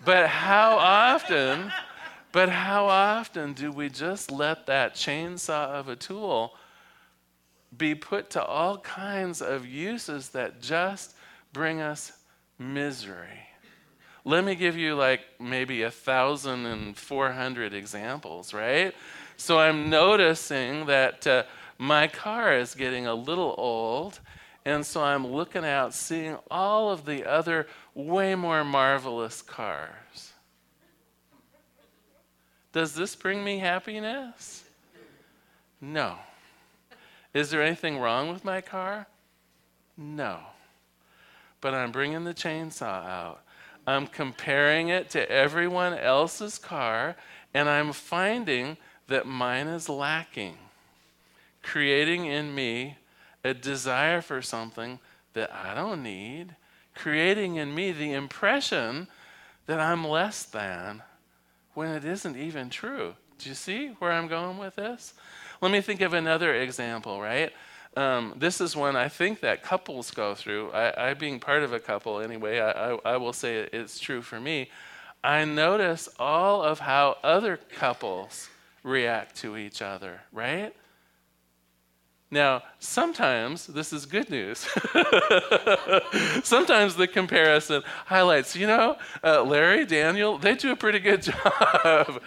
But 0.03 0.27
how 0.27 0.77
often, 0.77 1.71
but 2.31 2.49
how 2.49 2.85
often 2.87 3.53
do 3.53 3.71
we 3.71 3.89
just 3.89 4.31
let 4.31 4.65
that 4.65 4.95
chainsaw 4.95 5.69
of 5.69 5.87
a 5.87 5.95
tool 5.95 6.55
be 7.77 7.95
put 7.95 8.29
to 8.31 8.43
all 8.43 8.77
kinds 8.79 9.41
of 9.41 9.65
uses 9.65 10.29
that 10.29 10.61
just 10.61 11.15
bring 11.51 11.81
us 11.81 12.11
misery? 12.59 13.39
Let 14.25 14.45
me 14.45 14.55
give 14.55 14.77
you 14.77 14.95
like 14.95 15.21
maybe 15.39 15.83
a 15.83 15.91
thousand 15.91 16.65
and 16.65 16.95
four 16.95 17.31
hundred 17.31 17.73
examples, 17.73 18.53
right? 18.53 18.93
So 19.35 19.59
I'm 19.59 19.89
noticing 19.89 20.85
that 20.85 21.27
uh, 21.27 21.43
my 21.77 22.07
car 22.07 22.53
is 22.57 22.75
getting 22.75 23.07
a 23.07 23.13
little 23.13 23.53
old, 23.57 24.19
and 24.63 24.85
so 24.85 25.03
I'm 25.03 25.27
looking 25.27 25.65
out, 25.65 25.93
seeing 25.93 26.37
all 26.49 26.89
of 26.89 27.05
the 27.05 27.25
other 27.25 27.67
way 27.93 28.35
more 28.35 28.63
marvelous 28.63 29.41
cars. 29.41 30.31
Does 32.71 32.95
this 32.95 33.15
bring 33.15 33.43
me 33.43 33.59
happiness? 33.59 34.63
No. 35.81 36.17
Is 37.33 37.49
there 37.49 37.61
anything 37.61 37.97
wrong 37.97 38.31
with 38.31 38.45
my 38.45 38.61
car? 38.61 39.07
No. 39.97 40.39
But 41.61 41.73
I'm 41.73 41.91
bringing 41.91 42.23
the 42.23 42.33
chainsaw 42.33 43.05
out 43.05 43.43
I'm 43.85 44.07
comparing 44.07 44.89
it 44.89 45.09
to 45.11 45.29
everyone 45.29 45.93
else's 45.93 46.57
car, 46.57 47.15
and 47.53 47.67
I'm 47.67 47.91
finding 47.91 48.77
that 49.07 49.27
mine 49.27 49.67
is 49.67 49.89
lacking, 49.89 50.57
creating 51.61 52.25
in 52.25 52.55
me 52.55 52.97
a 53.43 53.53
desire 53.53 54.21
for 54.21 54.41
something 54.41 54.99
that 55.33 55.51
I 55.51 55.73
don't 55.73 56.01
need, 56.01 56.55
creating 56.95 57.55
in 57.55 57.75
me 57.75 57.91
the 57.91 58.13
impression 58.13 59.07
that 59.65 59.79
I'm 59.79 60.07
less 60.07 60.43
than 60.43 61.03
when 61.73 61.89
it 61.89 62.05
isn't 62.05 62.37
even 62.37 62.69
true. 62.69 63.15
Do 63.37 63.49
you 63.49 63.55
see 63.55 63.89
where 63.99 64.13
I'm 64.13 64.27
going 64.29 64.57
with 64.57 64.75
this? 64.75 65.13
Let 65.63 65.71
me 65.71 65.79
think 65.79 66.01
of 66.01 66.13
another 66.13 66.55
example, 66.55 67.21
right? 67.21 67.53
Um, 67.95 68.33
this 68.35 68.59
is 68.59 68.75
one 68.75 68.97
I 68.97 69.07
think 69.07 69.39
that 69.39 69.63
couples 69.63 70.11
go 70.11 70.35
through. 70.35 70.71
I, 70.71 71.11
I 71.11 71.13
being 71.13 71.39
part 71.39 71.63
of 71.63 71.71
a 71.71 71.79
couple 71.79 72.19
anyway, 72.19 72.59
I, 72.59 72.71
I, 72.71 72.99
I 73.05 73.15
will 73.15 73.31
say 73.31 73.69
it's 73.71 73.97
true 73.97 74.21
for 74.21 74.41
me. 74.41 74.69
I 75.23 75.45
notice 75.45 76.09
all 76.19 76.61
of 76.61 76.79
how 76.79 77.15
other 77.23 77.55
couples 77.77 78.49
react 78.83 79.37
to 79.37 79.55
each 79.55 79.81
other, 79.81 80.19
right? 80.33 80.75
Now, 82.29 82.63
sometimes 82.79 83.65
this 83.65 83.93
is 83.93 84.05
good 84.05 84.29
news. 84.29 84.57
sometimes 86.43 86.95
the 86.95 87.07
comparison 87.07 87.83
highlights, 88.05 88.53
you 88.53 88.67
know, 88.67 88.97
uh, 89.23 89.41
Larry, 89.43 89.85
Daniel, 89.85 90.37
they 90.37 90.55
do 90.55 90.73
a 90.73 90.75
pretty 90.75 90.99
good 90.99 91.21
job. 91.21 92.21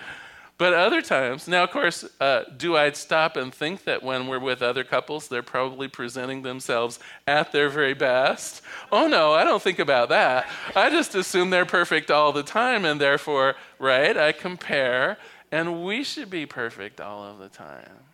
But 0.58 0.72
other 0.72 1.02
times, 1.02 1.46
now 1.46 1.64
of 1.64 1.70
course, 1.70 2.04
uh, 2.18 2.44
do 2.56 2.76
I 2.76 2.90
stop 2.92 3.36
and 3.36 3.52
think 3.52 3.84
that 3.84 4.02
when 4.02 4.26
we're 4.26 4.38
with 4.38 4.62
other 4.62 4.84
couples, 4.84 5.28
they're 5.28 5.42
probably 5.42 5.86
presenting 5.86 6.40
themselves 6.40 6.98
at 7.26 7.52
their 7.52 7.68
very 7.68 7.92
best? 7.92 8.62
Oh 8.90 9.06
no, 9.06 9.34
I 9.34 9.44
don't 9.44 9.60
think 9.60 9.78
about 9.78 10.08
that. 10.08 10.48
I 10.74 10.88
just 10.88 11.14
assume 11.14 11.50
they're 11.50 11.66
perfect 11.66 12.10
all 12.10 12.32
the 12.32 12.42
time, 12.42 12.86
and 12.86 12.98
therefore, 12.98 13.56
right, 13.78 14.16
I 14.16 14.32
compare, 14.32 15.18
and 15.52 15.84
we 15.84 16.02
should 16.02 16.30
be 16.30 16.46
perfect 16.46 17.02
all 17.02 17.22
of 17.24 17.38
the 17.38 17.50
time. 17.50 18.04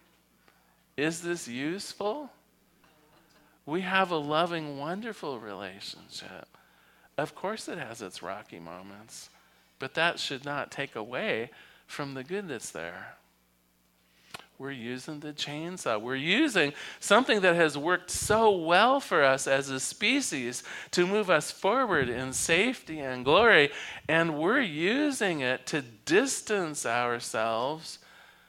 Is 0.97 1.23
this 1.23 1.47
useful? 1.47 2.29
We 3.67 3.83
have 3.83 4.11
a 4.11 4.17
loving, 4.17 4.79
wonderful 4.79 5.39
relationship. 5.39 6.49
Of 7.17 7.37
course, 7.37 7.69
it 7.69 7.79
has 7.79 8.03
its 8.03 8.21
rocky 8.21 8.59
moments, 8.59 9.31
but 9.79 9.95
that 9.95 10.19
should 10.19 10.45
not 10.45 10.73
take 10.73 10.97
away 10.97 11.51
from 11.93 12.15
the 12.15 12.25
good 12.25 12.49
that's 12.49 12.71
there. 12.71 13.17
We're 14.59 14.71
using 14.71 15.21
the 15.21 15.35
chainsaw. 15.35 16.01
We're 16.01 16.15
using 16.15 16.73
something 17.01 17.43
that 17.43 17.55
has 17.55 17.77
worked 17.77 18.11
so 18.11 18.57
well 18.57 18.99
for 18.99 19.23
us 19.23 19.47
as 19.47 19.69
a 19.69 19.79
species 19.79 20.63
to 20.93 21.07
move 21.07 21.29
us 21.29 21.51
forward 21.51 22.09
in 22.09 22.33
safety 22.33 23.01
and 23.01 23.27
glory, 23.27 23.71
and 24.09 24.39
we're 24.39 24.61
using 24.61 25.41
it 25.41 25.67
to 25.67 25.83
distance 25.83 26.87
ourselves 26.87 27.99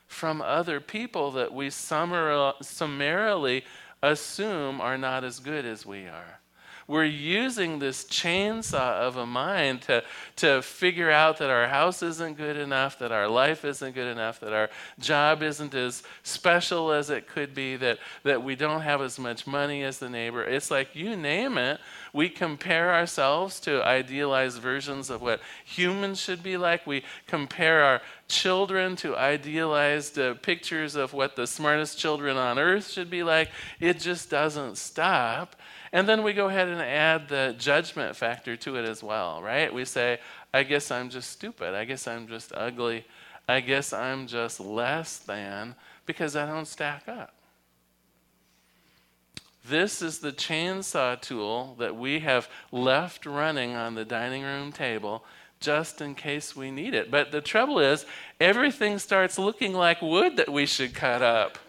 from 0.08 0.42
other 0.42 0.80
people 0.80 1.32
that 1.32 1.52
we 1.52 1.70
summarily 1.70 3.66
assume 4.02 4.80
are 4.80 4.98
not 4.98 5.24
as 5.24 5.40
good 5.40 5.66
as 5.66 5.86
we 5.86 6.06
are. 6.06 6.40
We're 6.88 7.06
using 7.06 7.80
this 7.80 8.04
chainsaw 8.04 8.94
of 8.94 9.16
a 9.16 9.26
mind 9.26 9.84
to, 9.84 10.04
to 10.38 10.62
figure 10.62 11.10
out 11.10 11.38
that 11.38 11.50
our 11.50 11.68
house 11.68 12.04
isn't 12.04 12.38
good 12.38 12.58
enough, 12.58 13.00
that 13.00 13.12
our 13.12 13.28
life 13.28 13.64
isn't 13.64 13.94
good 13.96 14.08
enough, 14.08 14.40
that 14.42 14.52
our 14.52 14.70
job 15.00 15.44
isn't 15.44 15.74
as 15.74 16.04
special 16.24 16.92
as 16.92 17.10
it 17.10 17.28
could 17.28 17.56
be, 17.56 17.78
that, 17.78 18.00
that 18.24 18.44
we 18.44 18.56
don't 18.56 18.82
have 18.82 19.02
as 19.02 19.18
much 19.18 19.48
money 19.48 19.84
as 19.84 20.00
the 20.00 20.10
neighbor. 20.10 20.44
It's 20.44 20.70
like 20.70 20.94
you 20.94 21.16
name 21.16 21.58
it. 21.58 21.80
We 22.12 22.30
compare 22.30 22.94
ourselves 22.94 23.60
to 23.62 23.84
idealized 23.84 24.62
versions 24.62 25.10
of 25.10 25.22
what 25.22 25.40
humans 25.64 26.20
should 26.20 26.44
be 26.44 26.58
like. 26.58 26.86
We 26.86 27.04
compare 27.28 27.84
our 27.84 28.02
children 28.28 28.96
to 28.98 29.16
idealized 29.16 30.20
uh, 30.20 30.34
pictures 30.36 30.96
of 30.96 31.14
what 31.14 31.36
the 31.36 31.48
smartest 31.48 31.98
children 31.98 32.38
on 32.38 32.60
earth 32.60 32.90
should 32.90 33.10
be 33.10 33.24
like. 33.24 33.50
It 33.80 34.00
just 34.00 34.30
doesn't 34.30 34.78
stop. 34.78 35.56
And 35.94 36.10
then 36.10 36.24
we 36.24 36.34
go 36.34 36.50
ahead 36.50 36.68
and 36.68 36.82
add 36.82 37.30
the 37.30 37.56
judgment 37.60 38.16
factor 38.16 38.58
to 38.58 38.78
it 38.78 38.90
as 38.90 39.04
well, 39.04 39.44
right? 39.44 39.72
We 39.72 39.86
say, 39.86 40.20
I 40.52 40.64
guess 40.64 40.90
I'm 40.90 41.12
just 41.12 41.30
stupid. 41.30 41.76
I 41.76 41.86
guess 41.86 42.08
I'm 42.08 42.28
just 42.28 42.52
ugly. 42.56 43.06
I 43.48 43.60
guess 43.60 43.94
I'm 43.94 44.26
just 44.26 44.60
less 44.60 45.20
than 45.20 45.76
because 46.08 46.36
I 46.36 46.48
don't 46.48 46.68
stack 46.68 47.08
up. 47.08 47.36
This 49.66 50.02
is 50.02 50.18
the 50.18 50.32
chainsaw 50.32 51.22
tool 51.22 51.76
that 51.78 51.96
we 51.96 52.20
have 52.20 52.50
left 52.72 53.28
running 53.28 53.76
on 53.76 53.94
the 53.94 54.04
dining 54.04 54.42
room 54.42 54.72
table 54.72 55.24
just 55.60 56.02
in 56.02 56.16
case 56.16 56.56
we 56.56 56.72
need 56.72 56.96
it. 56.96 57.12
But 57.12 57.32
the 57.32 57.40
trouble 57.40 57.80
is, 57.80 58.06
everything 58.42 58.98
starts 58.98 59.38
looking 59.38 59.74
like 59.74 60.02
wood 60.02 60.38
that 60.38 60.52
we 60.52 60.66
should 60.66 60.96
cut 60.96 61.22
up 61.22 61.60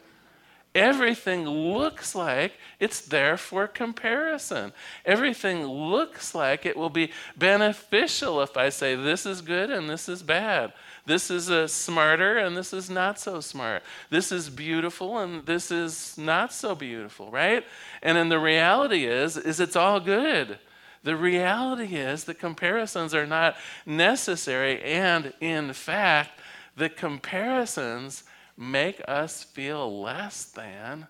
everything 0.74 1.46
looks 1.46 2.14
like 2.14 2.54
it's 2.80 3.00
there 3.00 3.36
for 3.36 3.66
comparison. 3.66 4.72
Everything 5.04 5.64
looks 5.64 6.34
like 6.34 6.66
it 6.66 6.76
will 6.76 6.90
be 6.90 7.12
beneficial 7.36 8.42
if 8.42 8.56
I 8.56 8.70
say 8.70 8.94
this 8.94 9.24
is 9.24 9.40
good 9.40 9.70
and 9.70 9.88
this 9.88 10.08
is 10.08 10.22
bad. 10.22 10.72
This 11.06 11.30
is 11.30 11.48
a 11.48 11.68
smarter 11.68 12.38
and 12.38 12.56
this 12.56 12.72
is 12.72 12.90
not 12.90 13.20
so 13.20 13.40
smart. 13.40 13.82
This 14.10 14.32
is 14.32 14.50
beautiful 14.50 15.18
and 15.18 15.44
this 15.46 15.70
is 15.70 16.16
not 16.18 16.52
so 16.52 16.74
beautiful, 16.74 17.30
right? 17.30 17.64
And 18.02 18.16
then 18.16 18.28
the 18.28 18.40
reality 18.40 19.04
is 19.04 19.36
is 19.36 19.60
it's 19.60 19.76
all 19.76 20.00
good. 20.00 20.58
The 21.04 21.16
reality 21.16 21.96
is 21.96 22.24
the 22.24 22.34
comparisons 22.34 23.14
are 23.14 23.26
not 23.26 23.56
necessary 23.84 24.82
and 24.82 25.34
in 25.40 25.72
fact 25.74 26.40
the 26.76 26.88
comparisons 26.88 28.24
make 28.56 29.00
us 29.08 29.42
feel 29.42 30.02
less 30.02 30.44
than 30.44 31.06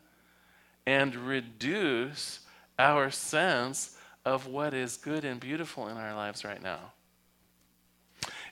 and 0.86 1.14
reduce 1.14 2.40
our 2.78 3.10
sense 3.10 3.96
of 4.24 4.46
what 4.46 4.74
is 4.74 4.96
good 4.96 5.24
and 5.24 5.40
beautiful 5.40 5.88
in 5.88 5.96
our 5.96 6.14
lives 6.14 6.44
right 6.44 6.62
now. 6.62 6.92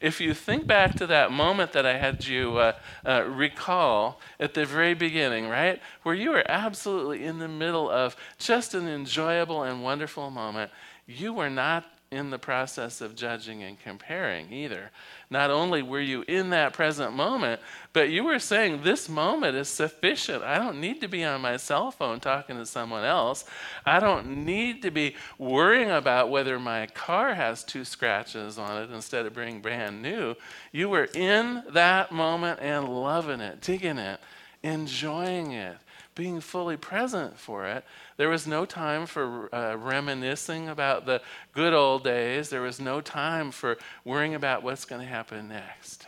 If 0.01 0.21
you 0.21 0.35
think 0.35 0.67
back 0.67 0.97
to 0.97 1.07
that 1.07 1.31
moment 1.31 1.73
that 1.73 1.87
I 1.87 1.97
had 1.97 2.27
you 2.27 2.57
uh, 2.57 2.73
uh, 3.07 3.23
recall 3.23 4.21
at 4.41 4.53
the 4.53 4.65
very 4.65 4.95
beginning, 4.95 5.49
right, 5.49 5.81
where 6.03 6.15
you 6.15 6.31
were 6.31 6.45
absolutely 6.51 7.25
in 7.25 7.39
the 7.39 7.49
middle 7.49 7.89
of 7.89 8.17
just 8.37 8.75
an 8.75 8.89
enjoyable 8.89 9.63
and 9.63 9.83
wonderful 9.83 10.29
moment, 10.31 10.73
you 11.07 11.33
were 11.33 11.51
not 11.51 11.85
in 12.13 12.29
the 12.29 12.39
process 12.39 13.01
of 13.01 13.17
judging 13.17 13.63
and 13.63 13.81
comparing 13.81 14.53
either. 14.53 14.91
Not 15.31 15.51
only 15.51 15.83
were 15.83 16.01
you 16.01 16.25
in 16.29 16.51
that 16.51 16.75
present 16.75 17.15
moment, 17.15 17.61
but 17.95 18.11
you 18.11 18.23
were 18.23 18.39
saying, 18.39 18.83
This 18.83 19.09
moment 19.09 19.57
is 19.57 19.69
sufficient. 19.69 20.45
I 20.45 20.59
don't 20.59 20.79
need 20.79 21.01
to 21.01 21.09
be 21.09 21.25
on 21.25 21.41
my 21.41 21.57
cell 21.57 21.91
phone 21.91 22.21
talking 22.21 22.57
to 22.57 22.67
someone 22.67 23.03
else. 23.03 23.47
I 23.87 23.99
don't 23.99 24.45
need 24.45 24.83
to 24.83 24.91
be 24.91 25.17
worrying 25.39 25.91
about 25.91 26.31
whether 26.31 26.61
my 26.61 26.87
car 26.89 27.35
has 27.35 27.65
two 27.65 27.85
scratches 27.85 28.59
on 28.59 28.83
it 28.83 28.91
instead 28.91 29.25
of 29.25 29.35
being 29.35 29.63
brand 29.63 30.03
new. 30.03 30.37
You 30.71 30.91
were 30.91 31.09
in 31.15 31.63
that 31.71 32.13
moment 32.13 32.61
and 32.61 32.89
loving 32.89 33.41
it, 33.41 33.63
digging 33.63 33.99
it, 33.99 34.21
enjoying 34.63 35.53
it 35.53 35.79
being 36.15 36.41
fully 36.41 36.77
present 36.77 37.39
for 37.39 37.67
it. 37.67 37.85
There 38.23 38.31
was 38.31 38.47
no 38.47 38.65
time 38.65 39.07
for 39.07 39.53
uh, 39.53 39.75
reminiscing 39.75 40.69
about 40.69 41.07
the 41.07 41.23
good 41.53 41.73
old 41.73 42.05
days. 42.05 42.51
There 42.51 42.63
was 42.63 42.79
no 42.79 43.01
time 43.01 43.51
for 43.51 43.79
worrying 44.05 44.37
about 44.37 44.63
what's 44.63 44.85
going 44.85 45.01
to 45.01 45.09
happen 45.09 45.49
next. 45.49 46.07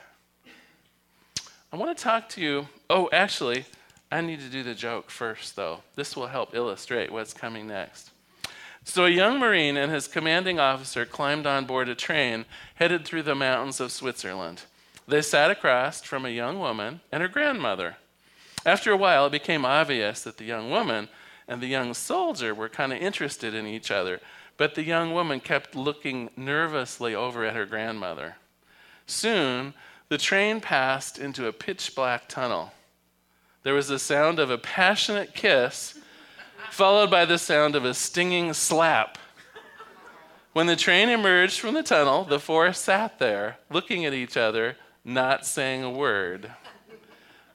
I 1.73 1.77
want 1.77 1.99
to 1.99 2.05
talk 2.05 2.29
to 2.29 2.41
you. 2.41 2.69
Oh, 2.89 3.09
actually, 3.13 3.65
I 4.13 4.21
need 4.21 4.39
to 4.39 4.49
do 4.49 4.63
the 4.63 4.77
joke 4.77 5.11
first, 5.11 5.57
though. 5.57 5.81
This 5.97 6.15
will 6.15 6.29
help 6.29 6.55
illustrate 6.55 7.11
what's 7.11 7.35
coming 7.35 7.67
next. 7.67 8.13
So, 8.85 9.07
a 9.07 9.11
young 9.11 9.41
Marine 9.41 9.77
and 9.77 9.91
his 9.91 10.07
commanding 10.07 10.61
officer 10.61 11.05
climbed 11.05 11.49
on 11.49 11.65
board 11.65 11.89
a 11.89 11.97
train 11.97 12.45
headed 12.77 13.05
through 13.05 13.25
the 13.25 13.35
mountains 13.35 13.81
of 13.81 13.91
Switzerland. 13.91 14.63
They 15.09 15.21
sat 15.21 15.51
across 15.51 16.01
from 16.01 16.25
a 16.25 16.31
young 16.31 16.61
woman 16.61 17.01
and 17.11 17.23
her 17.23 17.29
grandmother. 17.29 17.97
After 18.65 18.93
a 18.93 18.97
while, 18.97 19.27
it 19.27 19.33
became 19.33 19.65
obvious 19.65 20.23
that 20.23 20.37
the 20.37 20.45
young 20.45 20.71
woman 20.71 21.09
and 21.47 21.61
the 21.61 21.67
young 21.67 21.95
soldier 21.95 22.55
were 22.55 22.69
kind 22.69 22.93
of 22.93 22.99
interested 22.99 23.55
in 23.55 23.67
each 23.67 23.91
other, 23.91 24.21
but 24.57 24.75
the 24.75 24.85
young 24.85 25.13
woman 25.13 25.41
kept 25.41 25.75
looking 25.75 26.31
nervously 26.37 27.15
over 27.15 27.45
at 27.45 27.57
her 27.57 27.67
grandmother. 27.67 28.37
Soon, 29.07 29.75
the 30.09 30.19
train 30.19 30.61
passed 30.61 31.19
into 31.19 31.47
a 31.47 31.53
pitch 31.53 31.95
black 31.95 32.29
tunnel. 32.29 32.73
There 33.63 33.75
was 33.75 33.89
the 33.89 33.99
sound 33.99 34.39
of 34.39 34.51
a 34.51 34.59
passionate 34.59 35.35
kiss, 35.35 35.99
followed 36.71 37.11
by 37.11 37.25
the 37.25 37.39
sound 37.39 37.75
of 37.75 37.85
a 37.85 37.95
stinging 37.95 38.53
slap. 38.53 39.19
When 40.53 40.67
the 40.67 40.77
train 40.77 41.09
emerged 41.09 41.59
from 41.59 41.75
the 41.75 41.83
tunnel, 41.83 42.25
the 42.25 42.39
four 42.39 42.73
sat 42.73 43.19
there, 43.19 43.59
looking 43.71 44.05
at 44.05 44.15
each 44.15 44.37
other, 44.37 44.77
not 45.05 45.47
saying 45.47 45.83
a 45.83 45.91
word. 45.91 46.53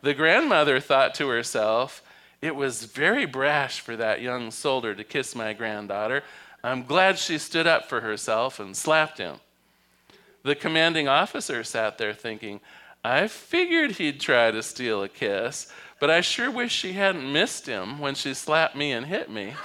The 0.01 0.13
grandmother 0.13 0.79
thought 0.79 1.15
to 1.15 1.27
herself, 1.29 2.03
It 2.41 2.55
was 2.55 2.86
very 2.86 3.25
brash 3.25 3.81
for 3.81 3.98
that 3.98 4.22
young 4.22 4.51
soldier 4.51 4.96
to 4.96 5.03
kiss 5.03 5.36
my 5.36 5.53
granddaughter. 5.53 6.24
I'm 6.63 6.84
glad 6.84 7.17
she 7.17 7.38
stood 7.38 7.67
up 7.67 7.89
for 7.89 8.01
herself 8.01 8.60
and 8.60 8.75
slapped 8.75 9.17
him. 9.17 9.38
The 10.43 10.55
commanding 10.55 11.08
officer 11.08 11.63
sat 11.63 11.98
there 11.98 12.13
thinking, 12.13 12.62
I 13.03 13.27
figured 13.27 13.91
he'd 13.91 14.19
try 14.19 14.51
to 14.51 14.63
steal 14.63 15.03
a 15.03 15.10
kiss, 15.10 15.72
but 16.00 16.10
I 16.10 16.22
sure 16.22 16.50
wish 16.50 16.72
she 16.72 16.93
hadn't 16.93 17.31
missed 17.31 17.65
him 17.65 18.00
when 18.00 18.15
she 18.15 18.34
slapped 18.34 18.75
me 18.75 18.93
and 18.93 19.05
hit 19.05 19.29
me. 19.29 19.51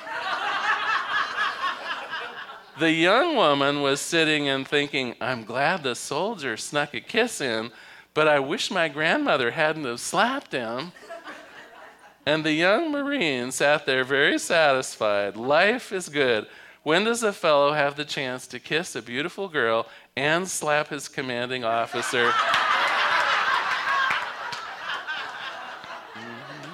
the 2.80 2.90
young 2.90 3.36
woman 3.36 3.82
was 3.82 4.00
sitting 4.00 4.48
and 4.48 4.66
thinking, 4.66 5.14
I'm 5.20 5.44
glad 5.44 5.82
the 5.82 5.94
soldier 5.94 6.56
snuck 6.56 6.94
a 6.94 7.00
kiss 7.00 7.40
in, 7.40 7.70
but 8.14 8.28
I 8.28 8.40
wish 8.40 8.70
my 8.70 8.88
grandmother 8.88 9.52
hadn't 9.52 9.84
have 9.84 10.00
slapped 10.00 10.52
him. 10.52 10.92
And 12.26 12.42
the 12.42 12.52
young 12.52 12.90
Marine 12.90 13.52
sat 13.52 13.84
there 13.84 14.02
very 14.02 14.38
satisfied. 14.38 15.36
Life 15.36 15.92
is 15.92 16.08
good. 16.08 16.46
When 16.82 17.04
does 17.04 17.22
a 17.22 17.32
fellow 17.32 17.72
have 17.72 17.96
the 17.96 18.04
chance 18.04 18.46
to 18.48 18.58
kiss 18.58 18.96
a 18.96 19.02
beautiful 19.02 19.48
girl 19.48 19.86
and 20.16 20.48
slap 20.48 20.88
his 20.88 21.08
commanding 21.08 21.64
officer? 21.64 22.30
Mm-hmm. 26.14 26.70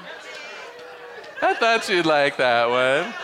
I 1.42 1.54
thought 1.54 1.88
you'd 1.88 2.06
like 2.06 2.36
that 2.36 2.68
one. 2.68 3.14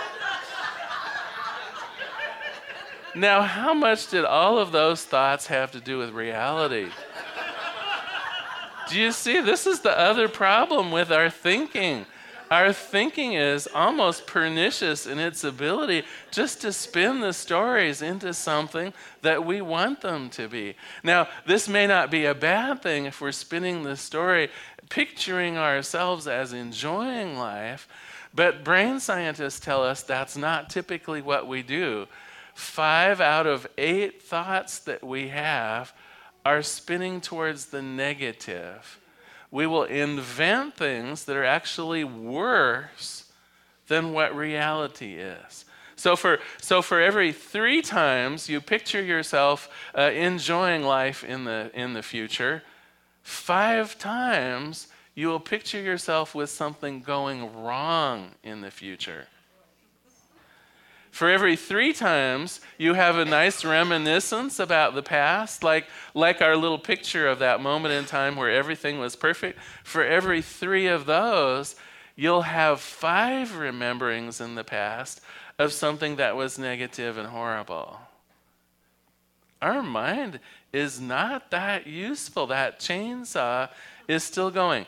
Now, 3.15 3.43
how 3.43 3.73
much 3.73 4.09
did 4.09 4.25
all 4.25 4.59
of 4.59 4.73
those 4.73 5.05
thoughts 5.05 5.47
have 5.47 5.73
to 5.73 5.81
do 5.81 5.99
with 5.99 6.11
reality? 6.11 6.89
Do 8.89 9.01
you 9.01 9.11
see? 9.11 9.41
This 9.41 9.67
is 9.67 9.81
the 9.81 9.99
other 9.99 10.29
problem 10.29 10.91
with 10.91 11.11
our 11.11 11.31
thinking. 11.31 12.05
Our 12.51 12.73
thinking 12.73 13.33
is 13.33 13.69
almost 13.75 14.27
pernicious 14.27 15.07
in 15.07 15.19
its 15.19 15.43
ability 15.43 16.05
just 16.31 16.61
to 16.61 16.73
spin 16.73 17.21
the 17.21 17.33
stories 17.33 18.03
into 18.03 18.33
something 18.33 18.93
that 19.23 19.45
we 19.45 19.61
want 19.61 20.01
them 20.01 20.31
to 20.31 20.49
be. 20.49 20.77
Now, 21.03 21.29
this 21.47 21.69
may 21.69 21.89
not 21.89 22.11
be 22.11 22.25
a 22.25 22.35
bad 22.35 22.83
thing 22.83 23.07
if 23.07 23.21
we're 23.21 23.33
spinning 23.33 23.83
the 23.83 23.97
story, 23.97 24.49
picturing 24.89 25.59
ourselves 25.59 26.29
as 26.29 26.53
enjoying 26.53 27.37
life, 27.37 27.89
but 28.33 28.63
brain 28.63 29.01
scientists 29.01 29.59
tell 29.59 29.83
us 29.83 30.03
that's 30.03 30.37
not 30.37 30.71
typically 30.71 31.23
what 31.23 31.49
we 31.49 31.63
do. 31.63 32.07
Five 32.55 33.21
out 33.21 33.47
of 33.47 33.67
eight 33.77 34.23
thoughts 34.23 34.79
that 34.81 35.03
we 35.03 35.29
have 35.29 35.93
are 36.45 36.63
spinning 36.63 37.21
towards 37.21 37.67
the 37.67 37.83
negative. 37.83 39.01
We 39.51 39.67
will 39.67 39.85
invent 39.85 40.75
things 40.75 41.25
that 41.25 41.37
are 41.37 41.45
actually 41.45 42.05
worse 42.05 43.25
than 43.89 44.13
what 44.13 44.37
reality 44.37 45.15
is. 45.15 45.65
So 45.95 46.15
for, 46.15 46.39
so 46.61 46.83
for 46.83 47.01
every 47.01 47.33
three 47.33 47.81
times 47.81 48.49
you 48.49 48.61
picture 48.61 49.03
yourself 49.03 49.71
uh, 49.97 50.11
enjoying 50.13 50.83
life 50.83 51.25
in 51.25 51.45
the, 51.45 51.71
in 51.75 51.95
the 51.95 52.03
future, 52.03 52.63
five 53.23 53.99
times 53.99 54.89
you 55.15 55.29
will 55.29 55.41
picture 55.41 55.81
yourself 55.81 56.35
with 56.35 56.51
something 56.51 57.01
going 57.01 57.63
wrong 57.63 58.33
in 58.43 58.61
the 58.61 58.71
future. 58.71 59.27
For 61.17 61.31
every 61.31 61.57
three 61.57 61.95
times, 61.95 62.61
you 62.77 62.93
have 62.93 63.17
a 63.17 63.25
nice 63.25 63.65
reminiscence 63.65 64.59
about 64.59 64.95
the 64.95 65.03
past, 65.03 65.65
like, 65.65 65.87
like 66.13 66.43
our 66.43 66.59
little 66.59 66.79
picture 66.79 67.27
of 67.27 67.39
that 67.39 67.63
moment 67.63 67.95
in 67.95 68.05
time 68.05 68.37
where 68.37 68.51
everything 68.51 68.99
was 68.99 69.17
perfect. 69.17 69.59
For 69.83 70.05
every 70.05 70.43
three 70.43 70.89
of 70.89 71.07
those, 71.07 71.75
you'll 72.17 72.43
have 72.43 72.83
five 72.83 73.57
rememberings 73.57 74.43
in 74.43 74.57
the 74.57 74.63
past 74.63 75.23
of 75.59 75.73
something 75.73 76.17
that 76.17 76.37
was 76.37 76.59
negative 76.59 77.17
and 77.17 77.29
horrible. 77.29 77.99
Our 79.63 79.83
mind 79.83 80.39
is 80.71 81.01
not 81.01 81.51
that 81.51 81.87
useful. 81.87 82.49
That 82.49 82.79
chainsaw 82.79 83.71
is 84.07 84.23
still 84.23 84.51
going. 84.51 84.85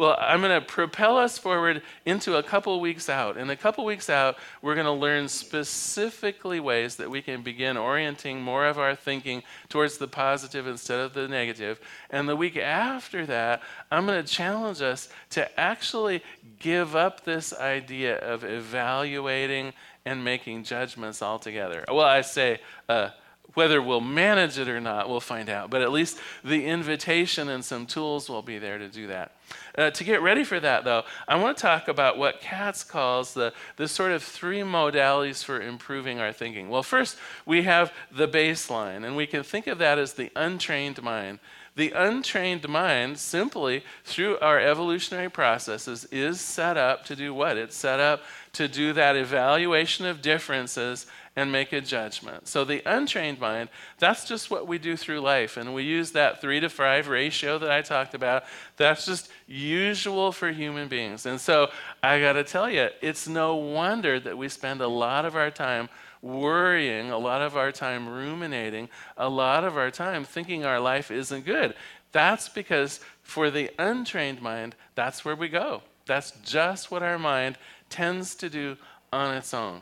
Well, 0.00 0.16
I'm 0.18 0.40
going 0.40 0.58
to 0.58 0.66
propel 0.66 1.18
us 1.18 1.36
forward 1.36 1.82
into 2.06 2.36
a 2.36 2.42
couple 2.42 2.80
weeks 2.80 3.10
out. 3.10 3.36
In 3.36 3.50
a 3.50 3.56
couple 3.56 3.84
weeks 3.84 4.08
out, 4.08 4.38
we're 4.62 4.74
going 4.74 4.86
to 4.86 4.92
learn 4.92 5.28
specifically 5.28 6.58
ways 6.58 6.96
that 6.96 7.10
we 7.10 7.20
can 7.20 7.42
begin 7.42 7.76
orienting 7.76 8.40
more 8.40 8.64
of 8.64 8.78
our 8.78 8.94
thinking 8.94 9.42
towards 9.68 9.98
the 9.98 10.08
positive 10.08 10.66
instead 10.66 11.00
of 11.00 11.12
the 11.12 11.28
negative. 11.28 11.78
And 12.08 12.26
the 12.26 12.34
week 12.34 12.56
after 12.56 13.26
that, 13.26 13.60
I'm 13.92 14.06
going 14.06 14.24
to 14.24 14.26
challenge 14.26 14.80
us 14.80 15.10
to 15.30 15.60
actually 15.60 16.22
give 16.60 16.96
up 16.96 17.24
this 17.24 17.52
idea 17.52 18.16
of 18.20 18.42
evaluating 18.42 19.74
and 20.06 20.24
making 20.24 20.64
judgments 20.64 21.20
altogether. 21.20 21.84
Well, 21.88 22.00
I 22.00 22.22
say, 22.22 22.60
uh, 22.88 23.10
whether 23.54 23.82
we'll 23.82 24.00
manage 24.00 24.58
it 24.58 24.68
or 24.68 24.80
not, 24.80 25.08
we'll 25.08 25.20
find 25.20 25.48
out. 25.48 25.70
But 25.70 25.82
at 25.82 25.92
least 25.92 26.18
the 26.44 26.66
invitation 26.66 27.48
and 27.48 27.64
some 27.64 27.86
tools 27.86 28.28
will 28.28 28.42
be 28.42 28.58
there 28.58 28.78
to 28.78 28.88
do 28.88 29.06
that. 29.08 29.32
Uh, 29.76 29.90
to 29.90 30.04
get 30.04 30.22
ready 30.22 30.44
for 30.44 30.60
that, 30.60 30.84
though, 30.84 31.04
I 31.26 31.36
want 31.36 31.56
to 31.56 31.62
talk 31.62 31.88
about 31.88 32.18
what 32.18 32.40
Katz 32.40 32.84
calls 32.84 33.34
the, 33.34 33.52
the 33.76 33.88
sort 33.88 34.12
of 34.12 34.22
three 34.22 34.60
modalities 34.60 35.44
for 35.44 35.60
improving 35.60 36.20
our 36.20 36.32
thinking. 36.32 36.68
Well, 36.68 36.82
first, 36.82 37.16
we 37.46 37.62
have 37.62 37.92
the 38.10 38.28
baseline, 38.28 39.04
and 39.04 39.16
we 39.16 39.26
can 39.26 39.42
think 39.42 39.66
of 39.66 39.78
that 39.78 39.98
as 39.98 40.14
the 40.14 40.30
untrained 40.36 41.02
mind. 41.02 41.40
The 41.76 41.92
untrained 41.92 42.68
mind, 42.68 43.18
simply 43.18 43.84
through 44.04 44.38
our 44.40 44.58
evolutionary 44.58 45.30
processes, 45.30 46.04
is 46.06 46.40
set 46.40 46.76
up 46.76 47.04
to 47.06 47.16
do 47.16 47.32
what? 47.32 47.56
It's 47.56 47.76
set 47.76 48.00
up 48.00 48.22
to 48.54 48.66
do 48.66 48.92
that 48.92 49.16
evaluation 49.16 50.04
of 50.04 50.20
differences 50.20 51.06
and 51.40 51.50
make 51.50 51.72
a 51.72 51.80
judgment. 51.80 52.46
So 52.46 52.64
the 52.64 52.82
untrained 52.84 53.40
mind, 53.40 53.70
that's 53.98 54.26
just 54.26 54.50
what 54.50 54.68
we 54.68 54.76
do 54.76 54.94
through 54.94 55.20
life. 55.20 55.56
And 55.56 55.72
we 55.74 55.84
use 55.84 56.12
that 56.12 56.42
three 56.42 56.60
to 56.60 56.68
five 56.68 57.08
ratio 57.08 57.58
that 57.58 57.70
I 57.70 57.80
talked 57.80 58.12
about. 58.12 58.44
That's 58.76 59.06
just 59.06 59.30
usual 59.46 60.32
for 60.32 60.50
human 60.50 60.88
beings. 60.88 61.24
And 61.24 61.40
so 61.40 61.70
I 62.02 62.20
got 62.20 62.34
to 62.34 62.44
tell 62.44 62.70
you, 62.70 62.90
it's 63.00 63.26
no 63.26 63.56
wonder 63.56 64.20
that 64.20 64.36
we 64.36 64.50
spend 64.50 64.82
a 64.82 64.86
lot 64.86 65.24
of 65.24 65.34
our 65.34 65.50
time 65.50 65.88
worrying, 66.20 67.10
a 67.10 67.16
lot 67.16 67.40
of 67.40 67.56
our 67.56 67.72
time 67.72 68.06
ruminating, 68.06 68.90
a 69.16 69.28
lot 69.28 69.64
of 69.64 69.78
our 69.78 69.90
time 69.90 70.24
thinking 70.24 70.66
our 70.66 70.78
life 70.78 71.10
isn't 71.10 71.46
good. 71.46 71.74
That's 72.12 72.50
because 72.50 73.00
for 73.22 73.50
the 73.50 73.70
untrained 73.78 74.42
mind, 74.42 74.74
that's 74.94 75.24
where 75.24 75.36
we 75.36 75.48
go. 75.48 75.80
That's 76.04 76.32
just 76.44 76.90
what 76.90 77.02
our 77.02 77.18
mind 77.18 77.56
tends 77.88 78.34
to 78.36 78.50
do 78.50 78.76
on 79.10 79.34
its 79.36 79.54
own. 79.54 79.80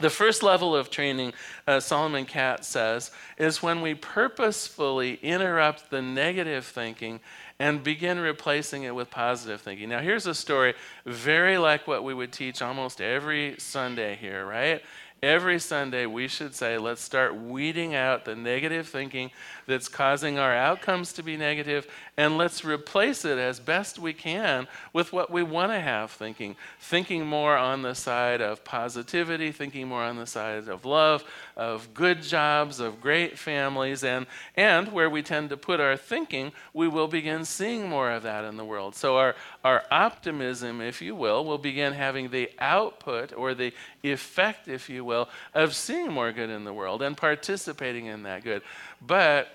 The 0.00 0.10
first 0.10 0.42
level 0.42 0.74
of 0.74 0.90
training, 0.90 1.34
uh, 1.66 1.78
Solomon 1.80 2.24
Katz 2.24 2.66
says, 2.66 3.10
is 3.36 3.62
when 3.62 3.82
we 3.82 3.94
purposefully 3.94 5.18
interrupt 5.22 5.90
the 5.90 6.00
negative 6.00 6.64
thinking 6.64 7.20
and 7.58 7.84
begin 7.84 8.18
replacing 8.18 8.84
it 8.84 8.94
with 8.94 9.10
positive 9.10 9.60
thinking. 9.60 9.90
Now, 9.90 10.00
here's 10.00 10.26
a 10.26 10.34
story 10.34 10.74
very 11.04 11.58
like 11.58 11.86
what 11.86 12.02
we 12.02 12.14
would 12.14 12.32
teach 12.32 12.62
almost 12.62 13.02
every 13.02 13.56
Sunday 13.58 14.16
here, 14.16 14.46
right? 14.46 14.82
Every 15.22 15.58
Sunday, 15.58 16.06
we 16.06 16.28
should 16.28 16.54
say, 16.54 16.78
let's 16.78 17.02
start 17.02 17.34
weeding 17.34 17.94
out 17.94 18.24
the 18.24 18.34
negative 18.34 18.88
thinking 18.88 19.30
that's 19.66 19.86
causing 19.86 20.38
our 20.38 20.54
outcomes 20.54 21.12
to 21.14 21.22
be 21.22 21.36
negative, 21.36 21.86
and 22.16 22.38
let's 22.38 22.64
replace 22.64 23.26
it 23.26 23.36
as 23.36 23.60
best 23.60 23.98
we 23.98 24.14
can 24.14 24.66
with 24.94 25.12
what 25.12 25.30
we 25.30 25.42
want 25.42 25.72
to 25.72 25.80
have 25.80 26.10
thinking. 26.10 26.56
Thinking 26.78 27.26
more 27.26 27.58
on 27.58 27.82
the 27.82 27.94
side 27.94 28.40
of 28.40 28.64
positivity, 28.64 29.52
thinking 29.52 29.88
more 29.88 30.04
on 30.04 30.16
the 30.16 30.26
side 30.26 30.68
of 30.68 30.86
love, 30.86 31.22
of 31.56 31.92
good 31.94 32.22
jobs, 32.22 32.80
of 32.80 33.00
great 33.00 33.38
families, 33.38 34.04
and, 34.04 34.26
and 34.56 34.92
where 34.92 35.10
we 35.10 35.22
tend 35.22 35.50
to 35.50 35.56
put 35.56 35.80
our 35.80 35.96
thinking, 35.96 36.52
we 36.72 36.88
will 36.88 37.08
begin 37.08 37.44
seeing 37.44 37.88
more 37.88 38.10
of 38.10 38.22
that 38.22 38.44
in 38.44 38.56
the 38.56 38.64
world. 38.64 38.94
So, 38.94 39.16
our, 39.16 39.34
our 39.64 39.84
optimism, 39.90 40.80
if 40.80 41.02
you 41.02 41.14
will, 41.14 41.44
will 41.44 41.58
begin 41.58 41.92
having 41.92 42.30
the 42.30 42.50
output 42.58 43.32
or 43.36 43.54
the 43.54 43.72
effect, 44.02 44.68
if 44.68 44.88
you 44.88 45.04
will, 45.04 45.28
of 45.54 45.74
seeing 45.74 46.12
more 46.12 46.32
good 46.32 46.50
in 46.50 46.64
the 46.64 46.72
world 46.72 47.02
and 47.02 47.16
participating 47.16 48.06
in 48.06 48.22
that 48.24 48.44
good. 48.44 48.62
But 49.00 49.48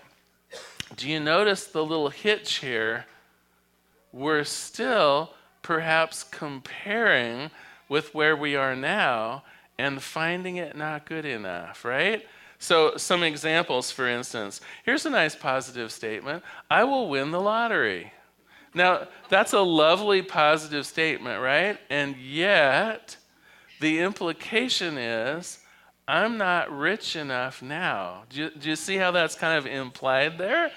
do 0.95 1.09
you 1.09 1.19
notice 1.19 1.65
the 1.65 1.83
little 1.83 2.09
hitch 2.09 2.55
here? 2.55 3.05
We're 4.11 4.43
still 4.43 5.31
perhaps 5.61 6.23
comparing 6.23 7.49
with 7.89 8.13
where 8.13 8.35
we 8.35 8.55
are 8.55 8.75
now 8.75 9.43
and 9.77 10.01
finding 10.01 10.57
it 10.57 10.75
not 10.75 11.05
good 11.05 11.25
enough, 11.25 11.85
right? 11.85 12.25
So, 12.57 12.95
some 12.97 13.23
examples, 13.23 13.91
for 13.91 14.07
instance. 14.07 14.61
Here's 14.85 15.05
a 15.05 15.09
nice 15.09 15.35
positive 15.35 15.91
statement 15.91 16.43
I 16.69 16.83
will 16.83 17.09
win 17.09 17.31
the 17.31 17.41
lottery. 17.41 18.11
Now, 18.73 19.07
that's 19.29 19.53
a 19.53 19.61
lovely 19.61 20.21
positive 20.21 20.85
statement, 20.85 21.41
right? 21.41 21.77
And 21.89 22.17
yet, 22.17 23.17
the 23.79 23.99
implication 23.99 24.97
is 24.97 25.59
I'm 26.07 26.37
not 26.37 26.71
rich 26.71 27.15
enough 27.15 27.61
now. 27.61 28.23
Do 28.29 28.41
you, 28.41 28.49
do 28.51 28.69
you, 28.69 28.75
see 28.75 28.97
how 28.97 29.11
that's 29.11 29.35
kind 29.35 29.57
of 29.57 29.65
implied 29.65 30.37
there? 30.37 30.71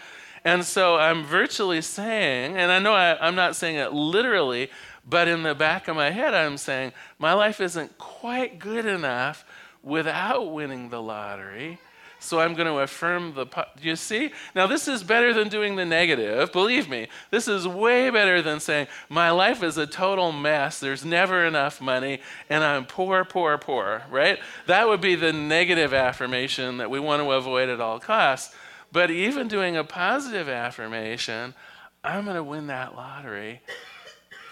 And 0.44 0.64
so 0.64 0.96
I'm 0.96 1.24
virtually 1.24 1.82
saying, 1.82 2.56
and 2.56 2.70
I 2.72 2.78
know 2.78 2.94
I, 2.94 3.18
I'm 3.26 3.34
not 3.34 3.56
saying 3.56 3.76
it 3.76 3.92
literally, 3.92 4.70
but 5.08 5.28
in 5.28 5.42
the 5.42 5.54
back 5.54 5.88
of 5.88 5.96
my 5.96 6.10
head, 6.10 6.34
I'm 6.34 6.58
saying, 6.58 6.92
my 7.18 7.32
life 7.32 7.60
isn't 7.60 7.96
quite 7.98 8.58
good 8.58 8.86
enough 8.86 9.44
without 9.82 10.52
winning 10.52 10.90
the 10.90 11.00
lottery. 11.00 11.78
So 12.20 12.40
I'm 12.40 12.54
going 12.54 12.66
to 12.66 12.80
affirm 12.80 13.34
the. 13.34 13.44
Do 13.44 13.64
you 13.88 13.94
see? 13.94 14.32
Now, 14.54 14.66
this 14.66 14.88
is 14.88 15.04
better 15.04 15.32
than 15.32 15.48
doing 15.48 15.76
the 15.76 15.84
negative. 15.84 16.50
Believe 16.52 16.88
me, 16.88 17.06
this 17.30 17.46
is 17.46 17.66
way 17.66 18.10
better 18.10 18.42
than 18.42 18.58
saying, 18.58 18.88
My 19.08 19.30
life 19.30 19.62
is 19.62 19.78
a 19.78 19.86
total 19.86 20.32
mess. 20.32 20.80
There's 20.80 21.04
never 21.04 21.44
enough 21.46 21.80
money, 21.80 22.20
and 22.50 22.64
I'm 22.64 22.86
poor, 22.86 23.24
poor, 23.24 23.56
poor, 23.56 24.02
right? 24.10 24.40
That 24.66 24.88
would 24.88 25.00
be 25.00 25.14
the 25.14 25.32
negative 25.32 25.94
affirmation 25.94 26.78
that 26.78 26.90
we 26.90 26.98
want 26.98 27.22
to 27.22 27.30
avoid 27.30 27.68
at 27.68 27.80
all 27.80 28.00
costs. 28.00 28.54
But 28.90 29.12
even 29.12 29.46
doing 29.46 29.76
a 29.76 29.84
positive 29.84 30.48
affirmation, 30.48 31.54
I'm 32.02 32.24
going 32.24 32.36
to 32.36 32.42
win 32.42 32.66
that 32.66 32.96
lottery. 32.96 33.60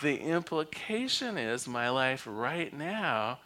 The 0.03 0.19
implication 0.21 1.39
is 1.39 1.67
my 1.67 1.89
life 1.89 2.27
right 2.31 2.73
now 2.73 3.39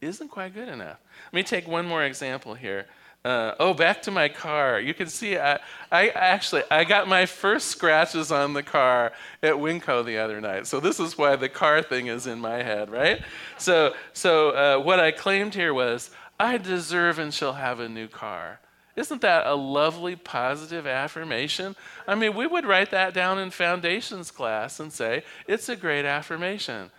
isn't 0.00 0.28
quite 0.28 0.54
good 0.54 0.68
enough. 0.68 0.98
Let 1.26 1.34
me 1.34 1.42
take 1.42 1.68
one 1.68 1.86
more 1.86 2.02
example 2.04 2.54
here. 2.54 2.86
Uh, 3.24 3.54
oh, 3.60 3.72
back 3.72 4.02
to 4.02 4.10
my 4.10 4.28
car. 4.28 4.80
You 4.80 4.94
can 4.94 5.06
see 5.06 5.38
I, 5.38 5.60
I 5.92 6.08
actually 6.08 6.62
I 6.72 6.82
got 6.82 7.06
my 7.06 7.24
first 7.24 7.68
scratches 7.68 8.32
on 8.32 8.52
the 8.52 8.64
car 8.64 9.12
at 9.44 9.54
Winco 9.54 10.04
the 10.04 10.18
other 10.18 10.40
night. 10.40 10.66
So 10.66 10.80
this 10.80 10.98
is 10.98 11.16
why 11.16 11.36
the 11.36 11.48
car 11.48 11.82
thing 11.82 12.08
is 12.08 12.26
in 12.26 12.40
my 12.40 12.64
head, 12.64 12.90
right? 12.90 13.22
So 13.58 13.94
so 14.12 14.50
uh, 14.50 14.82
what 14.82 14.98
I 14.98 15.12
claimed 15.12 15.54
here 15.54 15.72
was 15.72 16.10
I 16.40 16.58
deserve 16.58 17.20
and 17.20 17.32
shall 17.32 17.52
have 17.52 17.78
a 17.78 17.88
new 17.88 18.08
car. 18.08 18.58
Isn't 18.94 19.22
that 19.22 19.46
a 19.46 19.54
lovely 19.54 20.16
positive 20.16 20.86
affirmation? 20.86 21.76
I 22.06 22.14
mean, 22.14 22.34
we 22.34 22.46
would 22.46 22.66
write 22.66 22.90
that 22.90 23.14
down 23.14 23.38
in 23.38 23.50
foundations 23.50 24.30
class 24.30 24.80
and 24.80 24.92
say 24.92 25.24
it's 25.46 25.68
a 25.68 25.76
great 25.76 26.04
affirmation. 26.04 26.90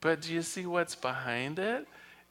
But 0.00 0.20
do 0.20 0.32
you 0.32 0.42
see 0.42 0.66
what's 0.66 0.94
behind 0.94 1.58
it? 1.58 1.86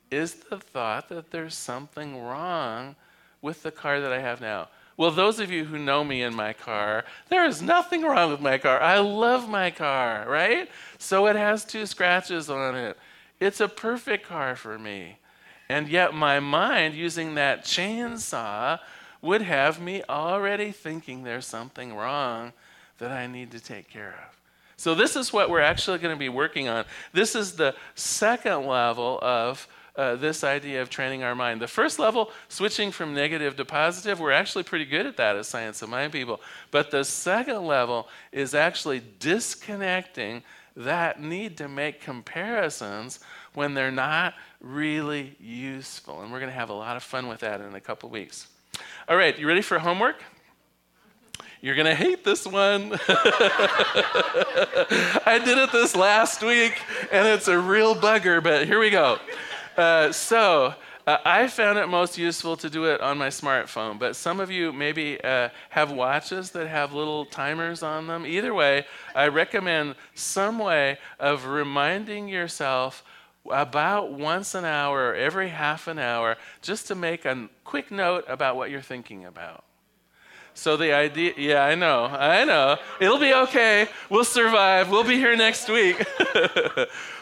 Is 0.10 0.36
the 0.36 0.58
thought 0.58 1.10
that 1.10 1.32
there's 1.32 1.56
something 1.56 2.24
wrong 2.24 2.96
with 3.42 3.64
the 3.64 3.72
car 3.72 4.00
that 4.00 4.14
I 4.14 4.20
have 4.20 4.40
now? 4.40 4.70
Well, 4.98 5.12
those 5.12 5.40
of 5.40 5.50
you 5.52 5.66
who 5.66 5.80
know 5.80 6.04
me 6.04 6.22
in 6.22 6.36
my 6.36 6.54
car, 6.54 7.06
there 7.30 7.46
is 7.46 7.62
nothing 7.62 8.04
wrong 8.04 8.30
with 8.30 8.42
my 8.42 8.58
car. 8.58 8.80
I 8.82 9.00
love 9.00 9.50
my 9.50 9.72
car, 9.72 10.26
right? 10.28 10.70
So 11.00 11.28
it 11.28 11.36
has 11.36 11.66
two 11.66 11.86
scratches 11.86 12.50
on 12.50 12.76
it. 12.76 12.98
It's 13.40 13.60
a 13.60 13.68
perfect 13.68 14.28
car 14.28 14.56
for 14.56 14.78
me. 14.78 15.18
And 15.70 15.88
yet, 15.88 16.14
my 16.14 16.40
mind, 16.40 16.94
using 16.94 17.36
that 17.36 17.64
chainsaw, 17.64 18.80
would 19.22 19.42
have 19.42 19.82
me 19.82 20.02
already 20.10 20.72
thinking 20.72 21.24
there's 21.24 21.46
something 21.46 21.96
wrong 21.96 22.54
that 22.98 23.12
I 23.12 23.28
need 23.28 23.52
to 23.52 23.60
take 23.60 23.90
care 23.90 24.16
of. 24.28 24.40
So, 24.78 24.96
this 24.96 25.16
is 25.16 25.32
what 25.32 25.50
we're 25.50 25.62
actually 25.62 26.00
going 26.00 26.16
to 26.16 26.20
be 26.20 26.30
working 26.30 26.68
on. 26.68 26.86
This 27.14 27.36
is 27.36 27.56
the 27.56 27.76
second 27.94 28.66
level 28.66 29.20
of 29.22 29.68
uh, 29.96 30.16
this 30.16 30.44
idea 30.44 30.82
of 30.82 30.90
training 30.90 31.24
our 31.24 31.36
mind. 31.36 31.62
The 31.62 31.68
first 31.68 32.00
level, 32.00 32.32
switching 32.48 32.92
from 32.92 33.14
negative 33.14 33.56
to 33.58 33.66
positive, 33.66 34.20
we're 34.20 34.32
actually 34.32 34.64
pretty 34.64 34.86
good 34.86 35.06
at 35.06 35.18
that 35.18 35.36
as 35.36 35.48
science 35.48 35.82
of 35.82 35.90
mind 35.90 36.14
people. 36.14 36.42
But 36.72 36.92
the 36.92 37.04
second 37.04 37.66
level 37.66 38.08
is 38.32 38.56
actually 38.56 39.04
disconnecting 39.20 40.44
that 40.76 41.22
need 41.22 41.58
to 41.58 41.68
make 41.68 42.02
comparisons 42.02 43.20
when 43.54 43.74
they're 43.74 43.92
not 43.92 44.34
really 44.62 45.36
useful. 45.40 46.22
And 46.22 46.32
we're 46.32 46.40
going 46.40 46.52
to 46.52 46.58
have 46.58 46.70
a 46.70 46.74
lot 46.74 46.96
of 46.96 47.04
fun 47.04 47.28
with 47.28 47.42
that 47.42 47.60
in 47.60 47.76
a 47.76 47.82
couple 47.82 48.10
weeks. 48.10 48.48
All 49.08 49.18
right, 49.18 49.38
you 49.38 49.48
ready 49.48 49.62
for 49.62 49.80
homework? 49.80 50.24
You're 51.62 51.76
going 51.76 51.88
to 51.88 51.96
hate 51.96 52.24
this 52.24 52.48
one. 52.48 52.94
I 55.26 55.40
did 55.44 55.58
it 55.60 55.72
this 55.72 55.96
last 55.96 56.42
week, 56.42 56.82
and 57.12 57.28
it's 57.28 57.48
a 57.48 57.60
real 57.60 57.96
bugger, 57.96 58.42
but 58.42 58.66
here 58.66 58.80
we 58.80 58.90
go. 58.90 59.20
Uh, 59.78 60.12
so 60.12 60.74
uh, 61.06 61.18
I 61.26 61.48
found 61.48 61.78
it 61.78 61.88
most 61.88 62.18
useful 62.18 62.58
to 62.58 62.70
do 62.70 62.86
it 62.86 63.02
on 63.02 63.18
my 63.18 63.28
smartphone, 63.28 64.00
but 64.00 64.16
some 64.16 64.40
of 64.40 64.50
you 64.50 64.72
maybe 64.74 65.22
uh, 65.24 65.50
have 65.70 65.92
watches 65.92 66.52
that 66.52 66.68
have 66.68 66.94
little 66.94 67.26
timers 67.26 67.84
on 67.84 68.08
them. 68.08 68.26
Either 68.26 68.54
way, 68.54 68.86
I 69.16 69.28
recommend 69.28 69.96
some 70.16 70.58
way 70.58 70.98
of 71.20 71.46
reminding 71.46 72.28
yourself 72.28 73.04
about 73.50 74.12
once 74.12 74.54
an 74.54 74.66
hour 74.66 75.10
or 75.10 75.16
every 75.16 75.50
half 75.50 75.88
an 75.88 75.98
hour 75.98 76.38
just 76.62 76.88
to 76.88 76.96
make 76.96 77.26
a 77.26 77.50
quick 77.64 77.92
note 77.92 78.26
about 78.28 78.56
what 78.56 78.70
you're 78.70 78.82
thinking 78.82 79.26
about. 79.26 79.64
So 80.54 80.76
the 80.76 80.94
idea, 80.94 81.34
yeah, 81.38 81.64
I 81.64 81.76
know, 81.76 82.06
I 82.06 82.44
know. 82.44 82.78
It'll 83.00 83.20
be 83.20 83.34
okay. 83.34 83.88
We'll 84.10 84.26
survive. 84.26 84.90
We'll 84.90 85.06
be 85.06 85.16
here 85.16 85.36
next 85.36 85.70
week. 85.70 85.98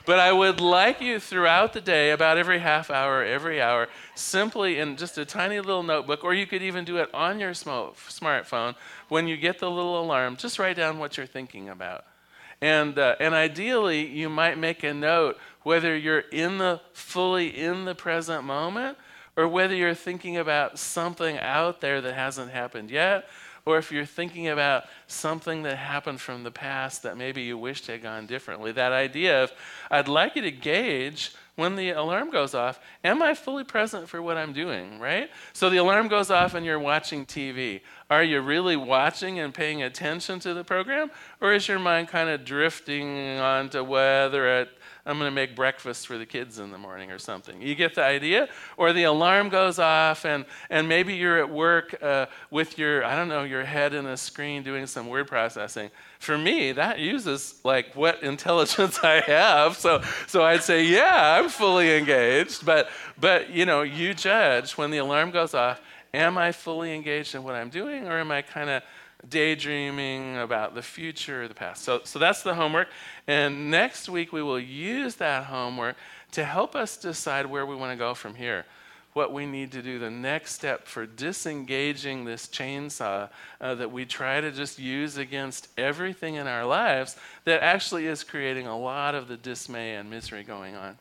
but 0.05 0.19
I 0.19 0.32
would 0.32 0.60
like 0.60 0.99
you 0.99 1.19
throughout 1.19 1.73
the 1.73 1.82
day, 1.82 2.10
about 2.10 2.39
every 2.39 2.58
half 2.58 2.89
hour, 2.89 3.23
every 3.23 3.62
hour, 3.62 3.88
simply 4.15 4.79
in 4.79 4.97
just 4.97 5.17
a 5.19 5.25
tiny 5.25 5.60
little 5.60 5.84
notebook, 5.84 6.23
or 6.23 6.34
you 6.34 6.47
could 6.47 6.63
even 6.63 6.86
do 6.86 6.97
it 6.97 7.13
on 7.13 7.39
your 7.39 7.53
smart 7.53 7.97
smartphone. 7.97 8.75
When 9.10 9.27
you 9.27 9.38
get 9.38 9.60
the 9.60 9.69
little 9.69 10.01
alarm, 10.01 10.36
just 10.36 10.58
write 10.58 10.77
down 10.77 10.97
what 10.97 11.15
you're 11.15 11.27
thinking 11.27 11.69
about. 11.69 12.05
And, 12.62 12.97
uh, 12.97 13.15
and 13.19 13.34
ideally, 13.34 14.05
you 14.05 14.27
might 14.27 14.58
make 14.58 14.84
a 14.84 14.93
note 14.93 15.38
whether 15.63 15.95
you're 15.95 16.19
in 16.19 16.58
the 16.58 16.82
fully 16.93 17.48
in 17.48 17.86
the 17.86 17.95
present 17.95 18.43
moment 18.43 18.98
or 19.36 19.48
whether 19.48 19.76
you're 19.76 19.93
thinking 19.93 20.38
about 20.38 20.78
something 20.78 21.38
out 21.39 21.82
there 21.82 22.02
that 22.02 22.13
hasn't 22.13 22.52
happened 22.52 22.91
yet, 22.91 23.30
or 23.65 23.78
if 23.78 23.91
you're 23.91 24.06
thinking 24.06 24.50
about 24.50 24.84
something 25.08 25.63
that 25.63 25.78
happened 25.78 26.19
from 26.19 26.43
the 26.43 26.52
past 26.52 27.04
that 27.04 27.17
maybe 27.17 27.43
you 27.43 27.58
wished 27.58 27.88
had 27.88 28.02
gone 28.02 28.26
differently. 28.26 28.72
That 28.72 28.91
idea 28.91 29.43
of, 29.43 29.52
I'd 29.91 30.08
like 30.08 30.36
you 30.36 30.41
to 30.41 30.52
gauge 30.52 31.34
when 31.56 31.76
the 31.76 31.91
alarm 31.91 32.32
goes 32.32 32.56
off, 32.56 32.80
am 33.04 33.22
I 33.22 33.34
fully 33.34 33.63
present 33.63 34.08
for 34.08 34.22
what 34.22 34.38
I'm 34.38 34.54
doing, 34.54 34.98
right? 34.98 35.30
So 35.54 35.69
the 35.69 35.78
alarm 35.78 36.08
goes 36.08 36.32
off 36.32 36.54
and 36.54 36.65
you're 36.65 36.80
watching 36.80 37.26
TV. 37.26 37.82
Are 38.10 38.24
you 38.24 38.41
really 38.41 38.78
watching 38.78 39.39
and 39.39 39.54
paying 39.54 39.84
attention 39.84 40.39
to 40.39 40.54
the 40.54 40.63
program? 40.63 41.12
Or 41.41 41.54
is 41.54 41.67
your 41.67 41.80
mind 41.80 42.08
kind 42.08 42.30
of 42.30 42.45
drifting 42.45 43.39
onto 43.39 43.84
whether 43.84 44.48
at 44.48 44.69
I'm 45.10 45.17
going 45.17 45.28
to 45.28 45.36
make 45.36 45.56
breakfast 45.56 46.06
for 46.06 46.19
the 46.19 46.26
kids 46.26 46.60
in 46.60 46.69
the 46.69 46.78
morning 46.78 47.12
or 47.12 47.17
something. 47.17 47.60
You 47.60 47.74
get 47.74 47.95
the 47.95 48.04
idea? 48.04 48.48
Or 48.78 48.93
the 48.93 49.04
alarm 49.04 49.50
goes 49.50 49.80
off, 49.80 50.24
and, 50.24 50.45
and 50.69 50.88
maybe 50.88 51.15
you're 51.15 51.39
at 51.39 51.50
work 51.50 51.95
uh, 52.00 52.28
with 52.52 52.78
your, 52.78 53.04
I 53.04 53.15
don't 53.15 53.28
know, 53.28 53.43
your 53.43 53.63
head 53.63 53.95
in 53.95 54.06
a 54.06 54.15
screen 54.15 54.62
doing 54.62 54.86
some 54.86 55.08
word 55.08 55.28
processing. 55.28 55.89
For 56.19 56.38
me, 56.38 56.74
that 56.74 57.00
uses 57.00 57.60
like 57.63 57.95
what 57.95 58.22
intelligence 58.24 59.00
I 59.02 59.22
have. 59.22 59.78
So, 59.78 60.04
so 60.28 60.43
I'd 60.43 60.62
say, 60.62 60.86
yeah, 60.86 61.39
I'm 61.39 61.50
fully 61.50 61.98
engaged. 61.98 62.63
But, 62.63 62.89
but, 63.19 63.50
you 63.50 63.65
know, 63.65 63.82
you 63.82 64.13
judge 64.13 64.78
when 64.78 64.91
the 64.91 65.00
alarm 65.00 65.32
goes 65.32 65.56
off 65.56 65.82
am 66.13 66.38
I 66.38 66.52
fully 66.52 66.93
engaged 66.93 67.36
in 67.36 67.43
what 67.43 67.56
I'm 67.56 67.69
doing, 67.69 68.08
or 68.08 68.17
am 68.17 68.32
I 68.32 68.41
kind 68.41 68.69
of 68.69 68.84
daydreaming 69.27 70.38
about 70.38 70.75
the 70.75 70.82
future 70.82 71.43
or 71.43 71.47
the 71.47 71.53
past. 71.53 71.84
So, 71.84 72.01
so 72.03 72.19
that's 72.19 72.41
the 72.41 72.55
homework. 72.55 72.88
And 73.27 73.69
next 73.69 74.08
week, 74.08 74.32
we 74.32 74.41
will 74.41 74.60
use 74.60 75.15
that 75.15 75.45
homework 75.45 75.97
to 76.32 76.45
help 76.45 76.75
us 76.75 76.97
decide 76.97 77.45
where 77.45 77.65
we 77.65 77.75
want 77.75 77.91
to 77.91 77.97
go 77.97 78.13
from 78.13 78.36
here. 78.36 78.65
What 79.13 79.34
we 79.34 79.45
need 79.45 79.71
to 79.71 79.82
do, 79.82 79.97
the 79.97 80.12
next 80.12 80.53
step 80.53 80.88
for 80.88 81.05
disengaging 81.05 82.25
this 82.25 82.47
chainsaw 82.47 83.29
uh, 83.60 83.75
that 83.75 83.91
we 83.91 84.05
try 84.05 84.39
to 84.39 84.51
just 84.51 84.77
use 84.77 85.17
against 85.17 85.67
everything 85.77 86.36
in 86.36 86.47
our 86.47 86.63
lives 86.63 87.17
that 87.45 87.63
actually 87.63 88.05
is 88.05 88.23
creating 88.23 88.67
a 88.67 88.77
lot 88.77 89.15
of 89.15 89.27
the 89.27 89.36
dismay 89.36 89.95
and 89.95 90.10
misery 90.10 90.43
going 90.43 90.75
on. 90.75 90.97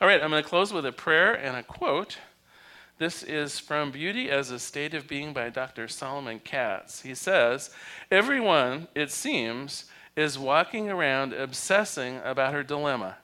All 0.00 0.08
right, 0.08 0.22
I'm 0.22 0.30
going 0.30 0.42
to 0.42 0.48
close 0.48 0.72
with 0.72 0.86
a 0.86 0.92
prayer 0.92 1.34
and 1.34 1.56
a 1.56 1.62
quote. 1.62 2.16
This 3.02 3.24
is 3.24 3.58
from 3.58 3.90
Beauty 3.90 4.30
as 4.30 4.52
a 4.52 4.60
State 4.60 4.94
of 4.94 5.08
Being 5.08 5.32
by 5.32 5.48
Dr. 5.48 5.88
Solomon 5.88 6.38
Katz. 6.38 7.02
He 7.02 7.16
says, 7.16 7.70
Everyone, 8.12 8.86
it 8.94 9.10
seems, 9.10 9.86
is 10.14 10.38
walking 10.38 10.88
around 10.88 11.32
obsessing 11.32 12.20
about 12.22 12.54
her 12.54 12.62
dilemma. 12.62 13.16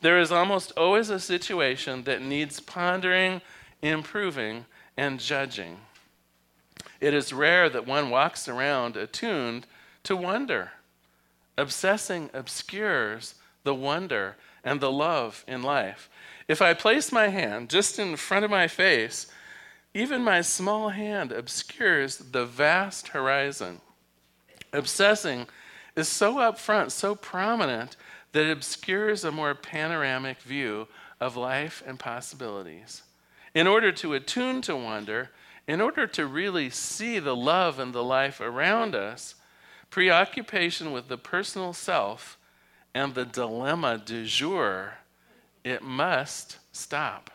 There 0.00 0.18
is 0.18 0.32
almost 0.32 0.72
always 0.76 1.08
a 1.08 1.20
situation 1.20 2.02
that 2.02 2.20
needs 2.20 2.58
pondering, 2.58 3.42
improving, 3.80 4.64
and 4.96 5.20
judging. 5.20 5.76
It 7.00 7.14
is 7.14 7.32
rare 7.32 7.68
that 7.68 7.86
one 7.86 8.10
walks 8.10 8.48
around 8.48 8.96
attuned 8.96 9.68
to 10.02 10.16
wonder. 10.16 10.72
Obsessing 11.56 12.28
obscures 12.34 13.36
the 13.62 13.72
wonder 13.72 14.34
and 14.64 14.80
the 14.80 14.90
love 14.90 15.44
in 15.46 15.62
life. 15.62 16.10
If 16.52 16.60
I 16.60 16.74
place 16.74 17.10
my 17.10 17.28
hand 17.28 17.70
just 17.70 17.98
in 17.98 18.14
front 18.16 18.44
of 18.44 18.50
my 18.50 18.68
face, 18.68 19.26
even 19.94 20.22
my 20.22 20.42
small 20.42 20.90
hand 20.90 21.32
obscures 21.32 22.18
the 22.18 22.44
vast 22.44 23.08
horizon. 23.08 23.80
Obsessing 24.70 25.46
is 25.96 26.08
so 26.08 26.34
upfront, 26.34 26.90
so 26.90 27.14
prominent, 27.14 27.96
that 28.32 28.44
it 28.44 28.50
obscures 28.50 29.24
a 29.24 29.32
more 29.32 29.54
panoramic 29.54 30.42
view 30.42 30.88
of 31.22 31.38
life 31.38 31.82
and 31.86 31.98
possibilities. 31.98 33.00
In 33.54 33.66
order 33.66 33.90
to 33.90 34.12
attune 34.12 34.60
to 34.60 34.76
wonder, 34.76 35.30
in 35.66 35.80
order 35.80 36.06
to 36.08 36.26
really 36.26 36.68
see 36.68 37.18
the 37.18 37.34
love 37.34 37.78
and 37.78 37.94
the 37.94 38.04
life 38.04 38.42
around 38.42 38.94
us, 38.94 39.36
preoccupation 39.88 40.92
with 40.92 41.08
the 41.08 41.16
personal 41.16 41.72
self 41.72 42.36
and 42.94 43.14
the 43.14 43.24
dilemma 43.24 43.96
du 43.96 44.26
jour 44.26 44.98
it 45.64 45.82
must 45.82 46.58
stop. 46.72 47.30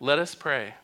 Let 0.00 0.18
us 0.18 0.34
pray. 0.34 0.74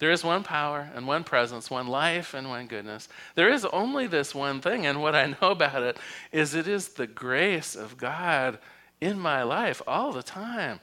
There 0.00 0.10
is 0.10 0.24
one 0.24 0.42
power 0.44 0.90
and 0.94 1.06
one 1.06 1.24
presence, 1.24 1.70
one 1.70 1.86
life 1.86 2.32
and 2.32 2.48
one 2.48 2.66
goodness. 2.66 3.08
There 3.34 3.52
is 3.52 3.66
only 3.66 4.06
this 4.06 4.34
one 4.34 4.60
thing, 4.60 4.86
and 4.86 5.02
what 5.02 5.14
I 5.14 5.26
know 5.40 5.50
about 5.50 5.82
it 5.82 5.98
is 6.32 6.54
it 6.54 6.66
is 6.66 6.88
the 6.88 7.06
grace 7.06 7.74
of 7.76 7.98
God 7.98 8.58
in 9.00 9.18
my 9.18 9.42
life 9.42 9.82
all 9.86 10.12
the 10.12 10.22
time. 10.22 10.80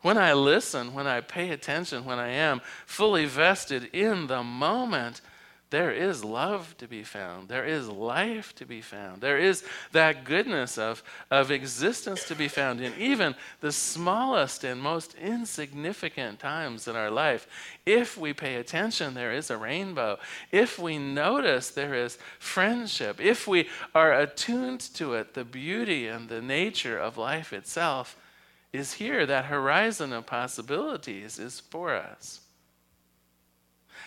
When 0.00 0.16
I 0.16 0.32
listen, 0.32 0.94
when 0.94 1.06
I 1.06 1.20
pay 1.20 1.50
attention, 1.50 2.04
when 2.04 2.18
I 2.18 2.28
am 2.28 2.60
fully 2.86 3.26
vested 3.26 3.90
in 3.92 4.26
the 4.26 4.42
moment, 4.42 5.20
there 5.70 5.90
is 5.90 6.22
love 6.22 6.76
to 6.78 6.86
be 6.86 7.02
found. 7.02 7.48
There 7.48 7.64
is 7.64 7.88
life 7.88 8.54
to 8.54 8.64
be 8.64 8.80
found. 8.80 9.20
There 9.20 9.38
is 9.38 9.64
that 9.90 10.24
goodness 10.24 10.78
of, 10.78 11.02
of 11.28 11.50
existence 11.50 12.22
to 12.26 12.36
be 12.36 12.46
found 12.46 12.80
in 12.80 12.92
even 12.98 13.34
the 13.60 13.72
smallest 13.72 14.62
and 14.62 14.80
most 14.80 15.14
insignificant 15.14 16.38
times 16.38 16.86
in 16.86 16.94
our 16.94 17.10
life. 17.10 17.48
If 17.84 18.16
we 18.16 18.32
pay 18.32 18.56
attention, 18.56 19.14
there 19.14 19.32
is 19.32 19.50
a 19.50 19.56
rainbow. 19.56 20.18
If 20.52 20.78
we 20.78 20.98
notice, 20.98 21.70
there 21.70 21.94
is 21.94 22.16
friendship. 22.38 23.20
If 23.20 23.48
we 23.48 23.68
are 23.92 24.12
attuned 24.12 24.80
to 24.94 25.14
it, 25.14 25.34
the 25.34 25.44
beauty 25.44 26.06
and 26.06 26.28
the 26.28 26.42
nature 26.42 26.96
of 26.96 27.18
life 27.18 27.52
itself 27.52 28.16
is 28.72 28.94
here. 28.94 29.26
That 29.26 29.46
horizon 29.46 30.12
of 30.12 30.26
possibilities 30.26 31.40
is 31.40 31.58
for 31.58 31.92
us. 31.92 32.45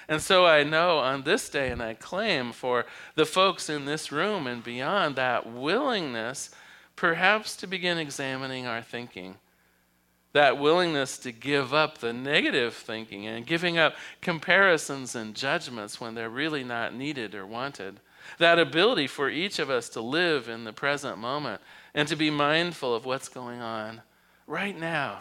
And 0.10 0.24
so 0.24 0.48
I 0.48 0.64
know 0.64 0.98
on 0.98 1.22
this 1.22 1.50
day, 1.50 1.70
and 1.70 1.84
I 1.84 1.94
claim 1.94 2.52
for 2.52 2.88
the 3.14 3.28
folks 3.28 3.70
in 3.70 3.86
this 3.86 4.12
room 4.12 4.48
and 4.48 4.64
beyond 4.64 5.16
that 5.16 5.48
willingness, 5.48 6.50
perhaps 6.96 7.56
to 7.58 7.68
begin 7.68 8.00
examining 8.00 8.66
our 8.66 8.82
thinking. 8.82 9.36
That 10.34 10.58
willingness 10.58 11.20
to 11.20 11.32
give 11.32 11.76
up 11.76 12.00
the 12.00 12.12
negative 12.12 12.74
thinking 12.74 13.28
and 13.28 13.46
giving 13.46 13.78
up 13.78 13.94
comparisons 14.20 15.14
and 15.14 15.36
judgments 15.36 16.02
when 16.02 16.16
they're 16.16 16.28
really 16.28 16.64
not 16.64 16.96
needed 16.96 17.36
or 17.36 17.46
wanted. 17.46 18.00
That 18.40 18.58
ability 18.58 19.06
for 19.06 19.30
each 19.30 19.60
of 19.60 19.70
us 19.70 19.90
to 19.90 20.02
live 20.02 20.50
in 20.50 20.64
the 20.64 20.74
present 20.74 21.20
moment 21.20 21.62
and 21.94 22.08
to 22.08 22.16
be 22.16 22.32
mindful 22.32 22.96
of 22.96 23.06
what's 23.06 23.30
going 23.30 23.62
on 23.62 24.02
right 24.48 24.78
now 24.78 25.20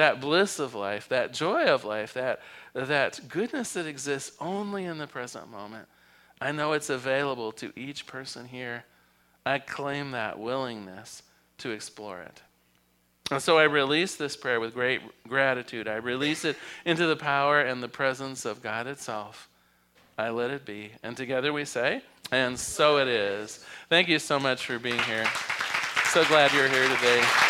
that 0.00 0.18
bliss 0.18 0.58
of 0.58 0.74
life, 0.74 1.08
that 1.10 1.34
joy 1.34 1.66
of 1.66 1.84
life, 1.84 2.14
that, 2.14 2.40
that 2.74 3.20
goodness 3.28 3.72
that 3.72 3.86
exists 3.86 4.36
only 4.40 4.84
in 4.84 4.98
the 4.98 5.06
present 5.06 5.50
moment. 5.50 5.88
I 6.40 6.52
know 6.52 6.72
it's 6.72 6.90
available 6.90 7.52
to 7.52 7.72
each 7.76 8.06
person 8.06 8.46
here. 8.46 8.84
I 9.44 9.58
claim 9.58 10.12
that 10.12 10.38
willingness 10.38 11.22
to 11.58 11.70
explore 11.70 12.20
it. 12.20 12.42
And 13.30 13.42
so 13.42 13.58
I 13.58 13.64
release 13.64 14.16
this 14.16 14.36
prayer 14.36 14.58
with 14.58 14.74
great 14.74 15.02
gratitude. 15.28 15.86
I 15.86 15.96
release 15.96 16.44
it 16.44 16.56
into 16.84 17.06
the 17.06 17.16
power 17.16 17.60
and 17.60 17.82
the 17.82 17.88
presence 17.88 18.44
of 18.44 18.62
God 18.62 18.86
itself. 18.86 19.48
I 20.18 20.30
let 20.30 20.50
it 20.50 20.64
be. 20.64 20.90
And 21.02 21.16
together 21.16 21.52
we 21.52 21.64
say, 21.64 22.02
and 22.32 22.58
so 22.58 22.98
it 22.98 23.08
is. 23.08 23.64
Thank 23.88 24.08
you 24.08 24.18
so 24.18 24.40
much 24.40 24.66
for 24.66 24.78
being 24.78 24.98
here. 25.00 25.26
So 26.06 26.24
glad 26.24 26.52
you're 26.52 26.68
here 26.68 26.88
today. 26.88 27.49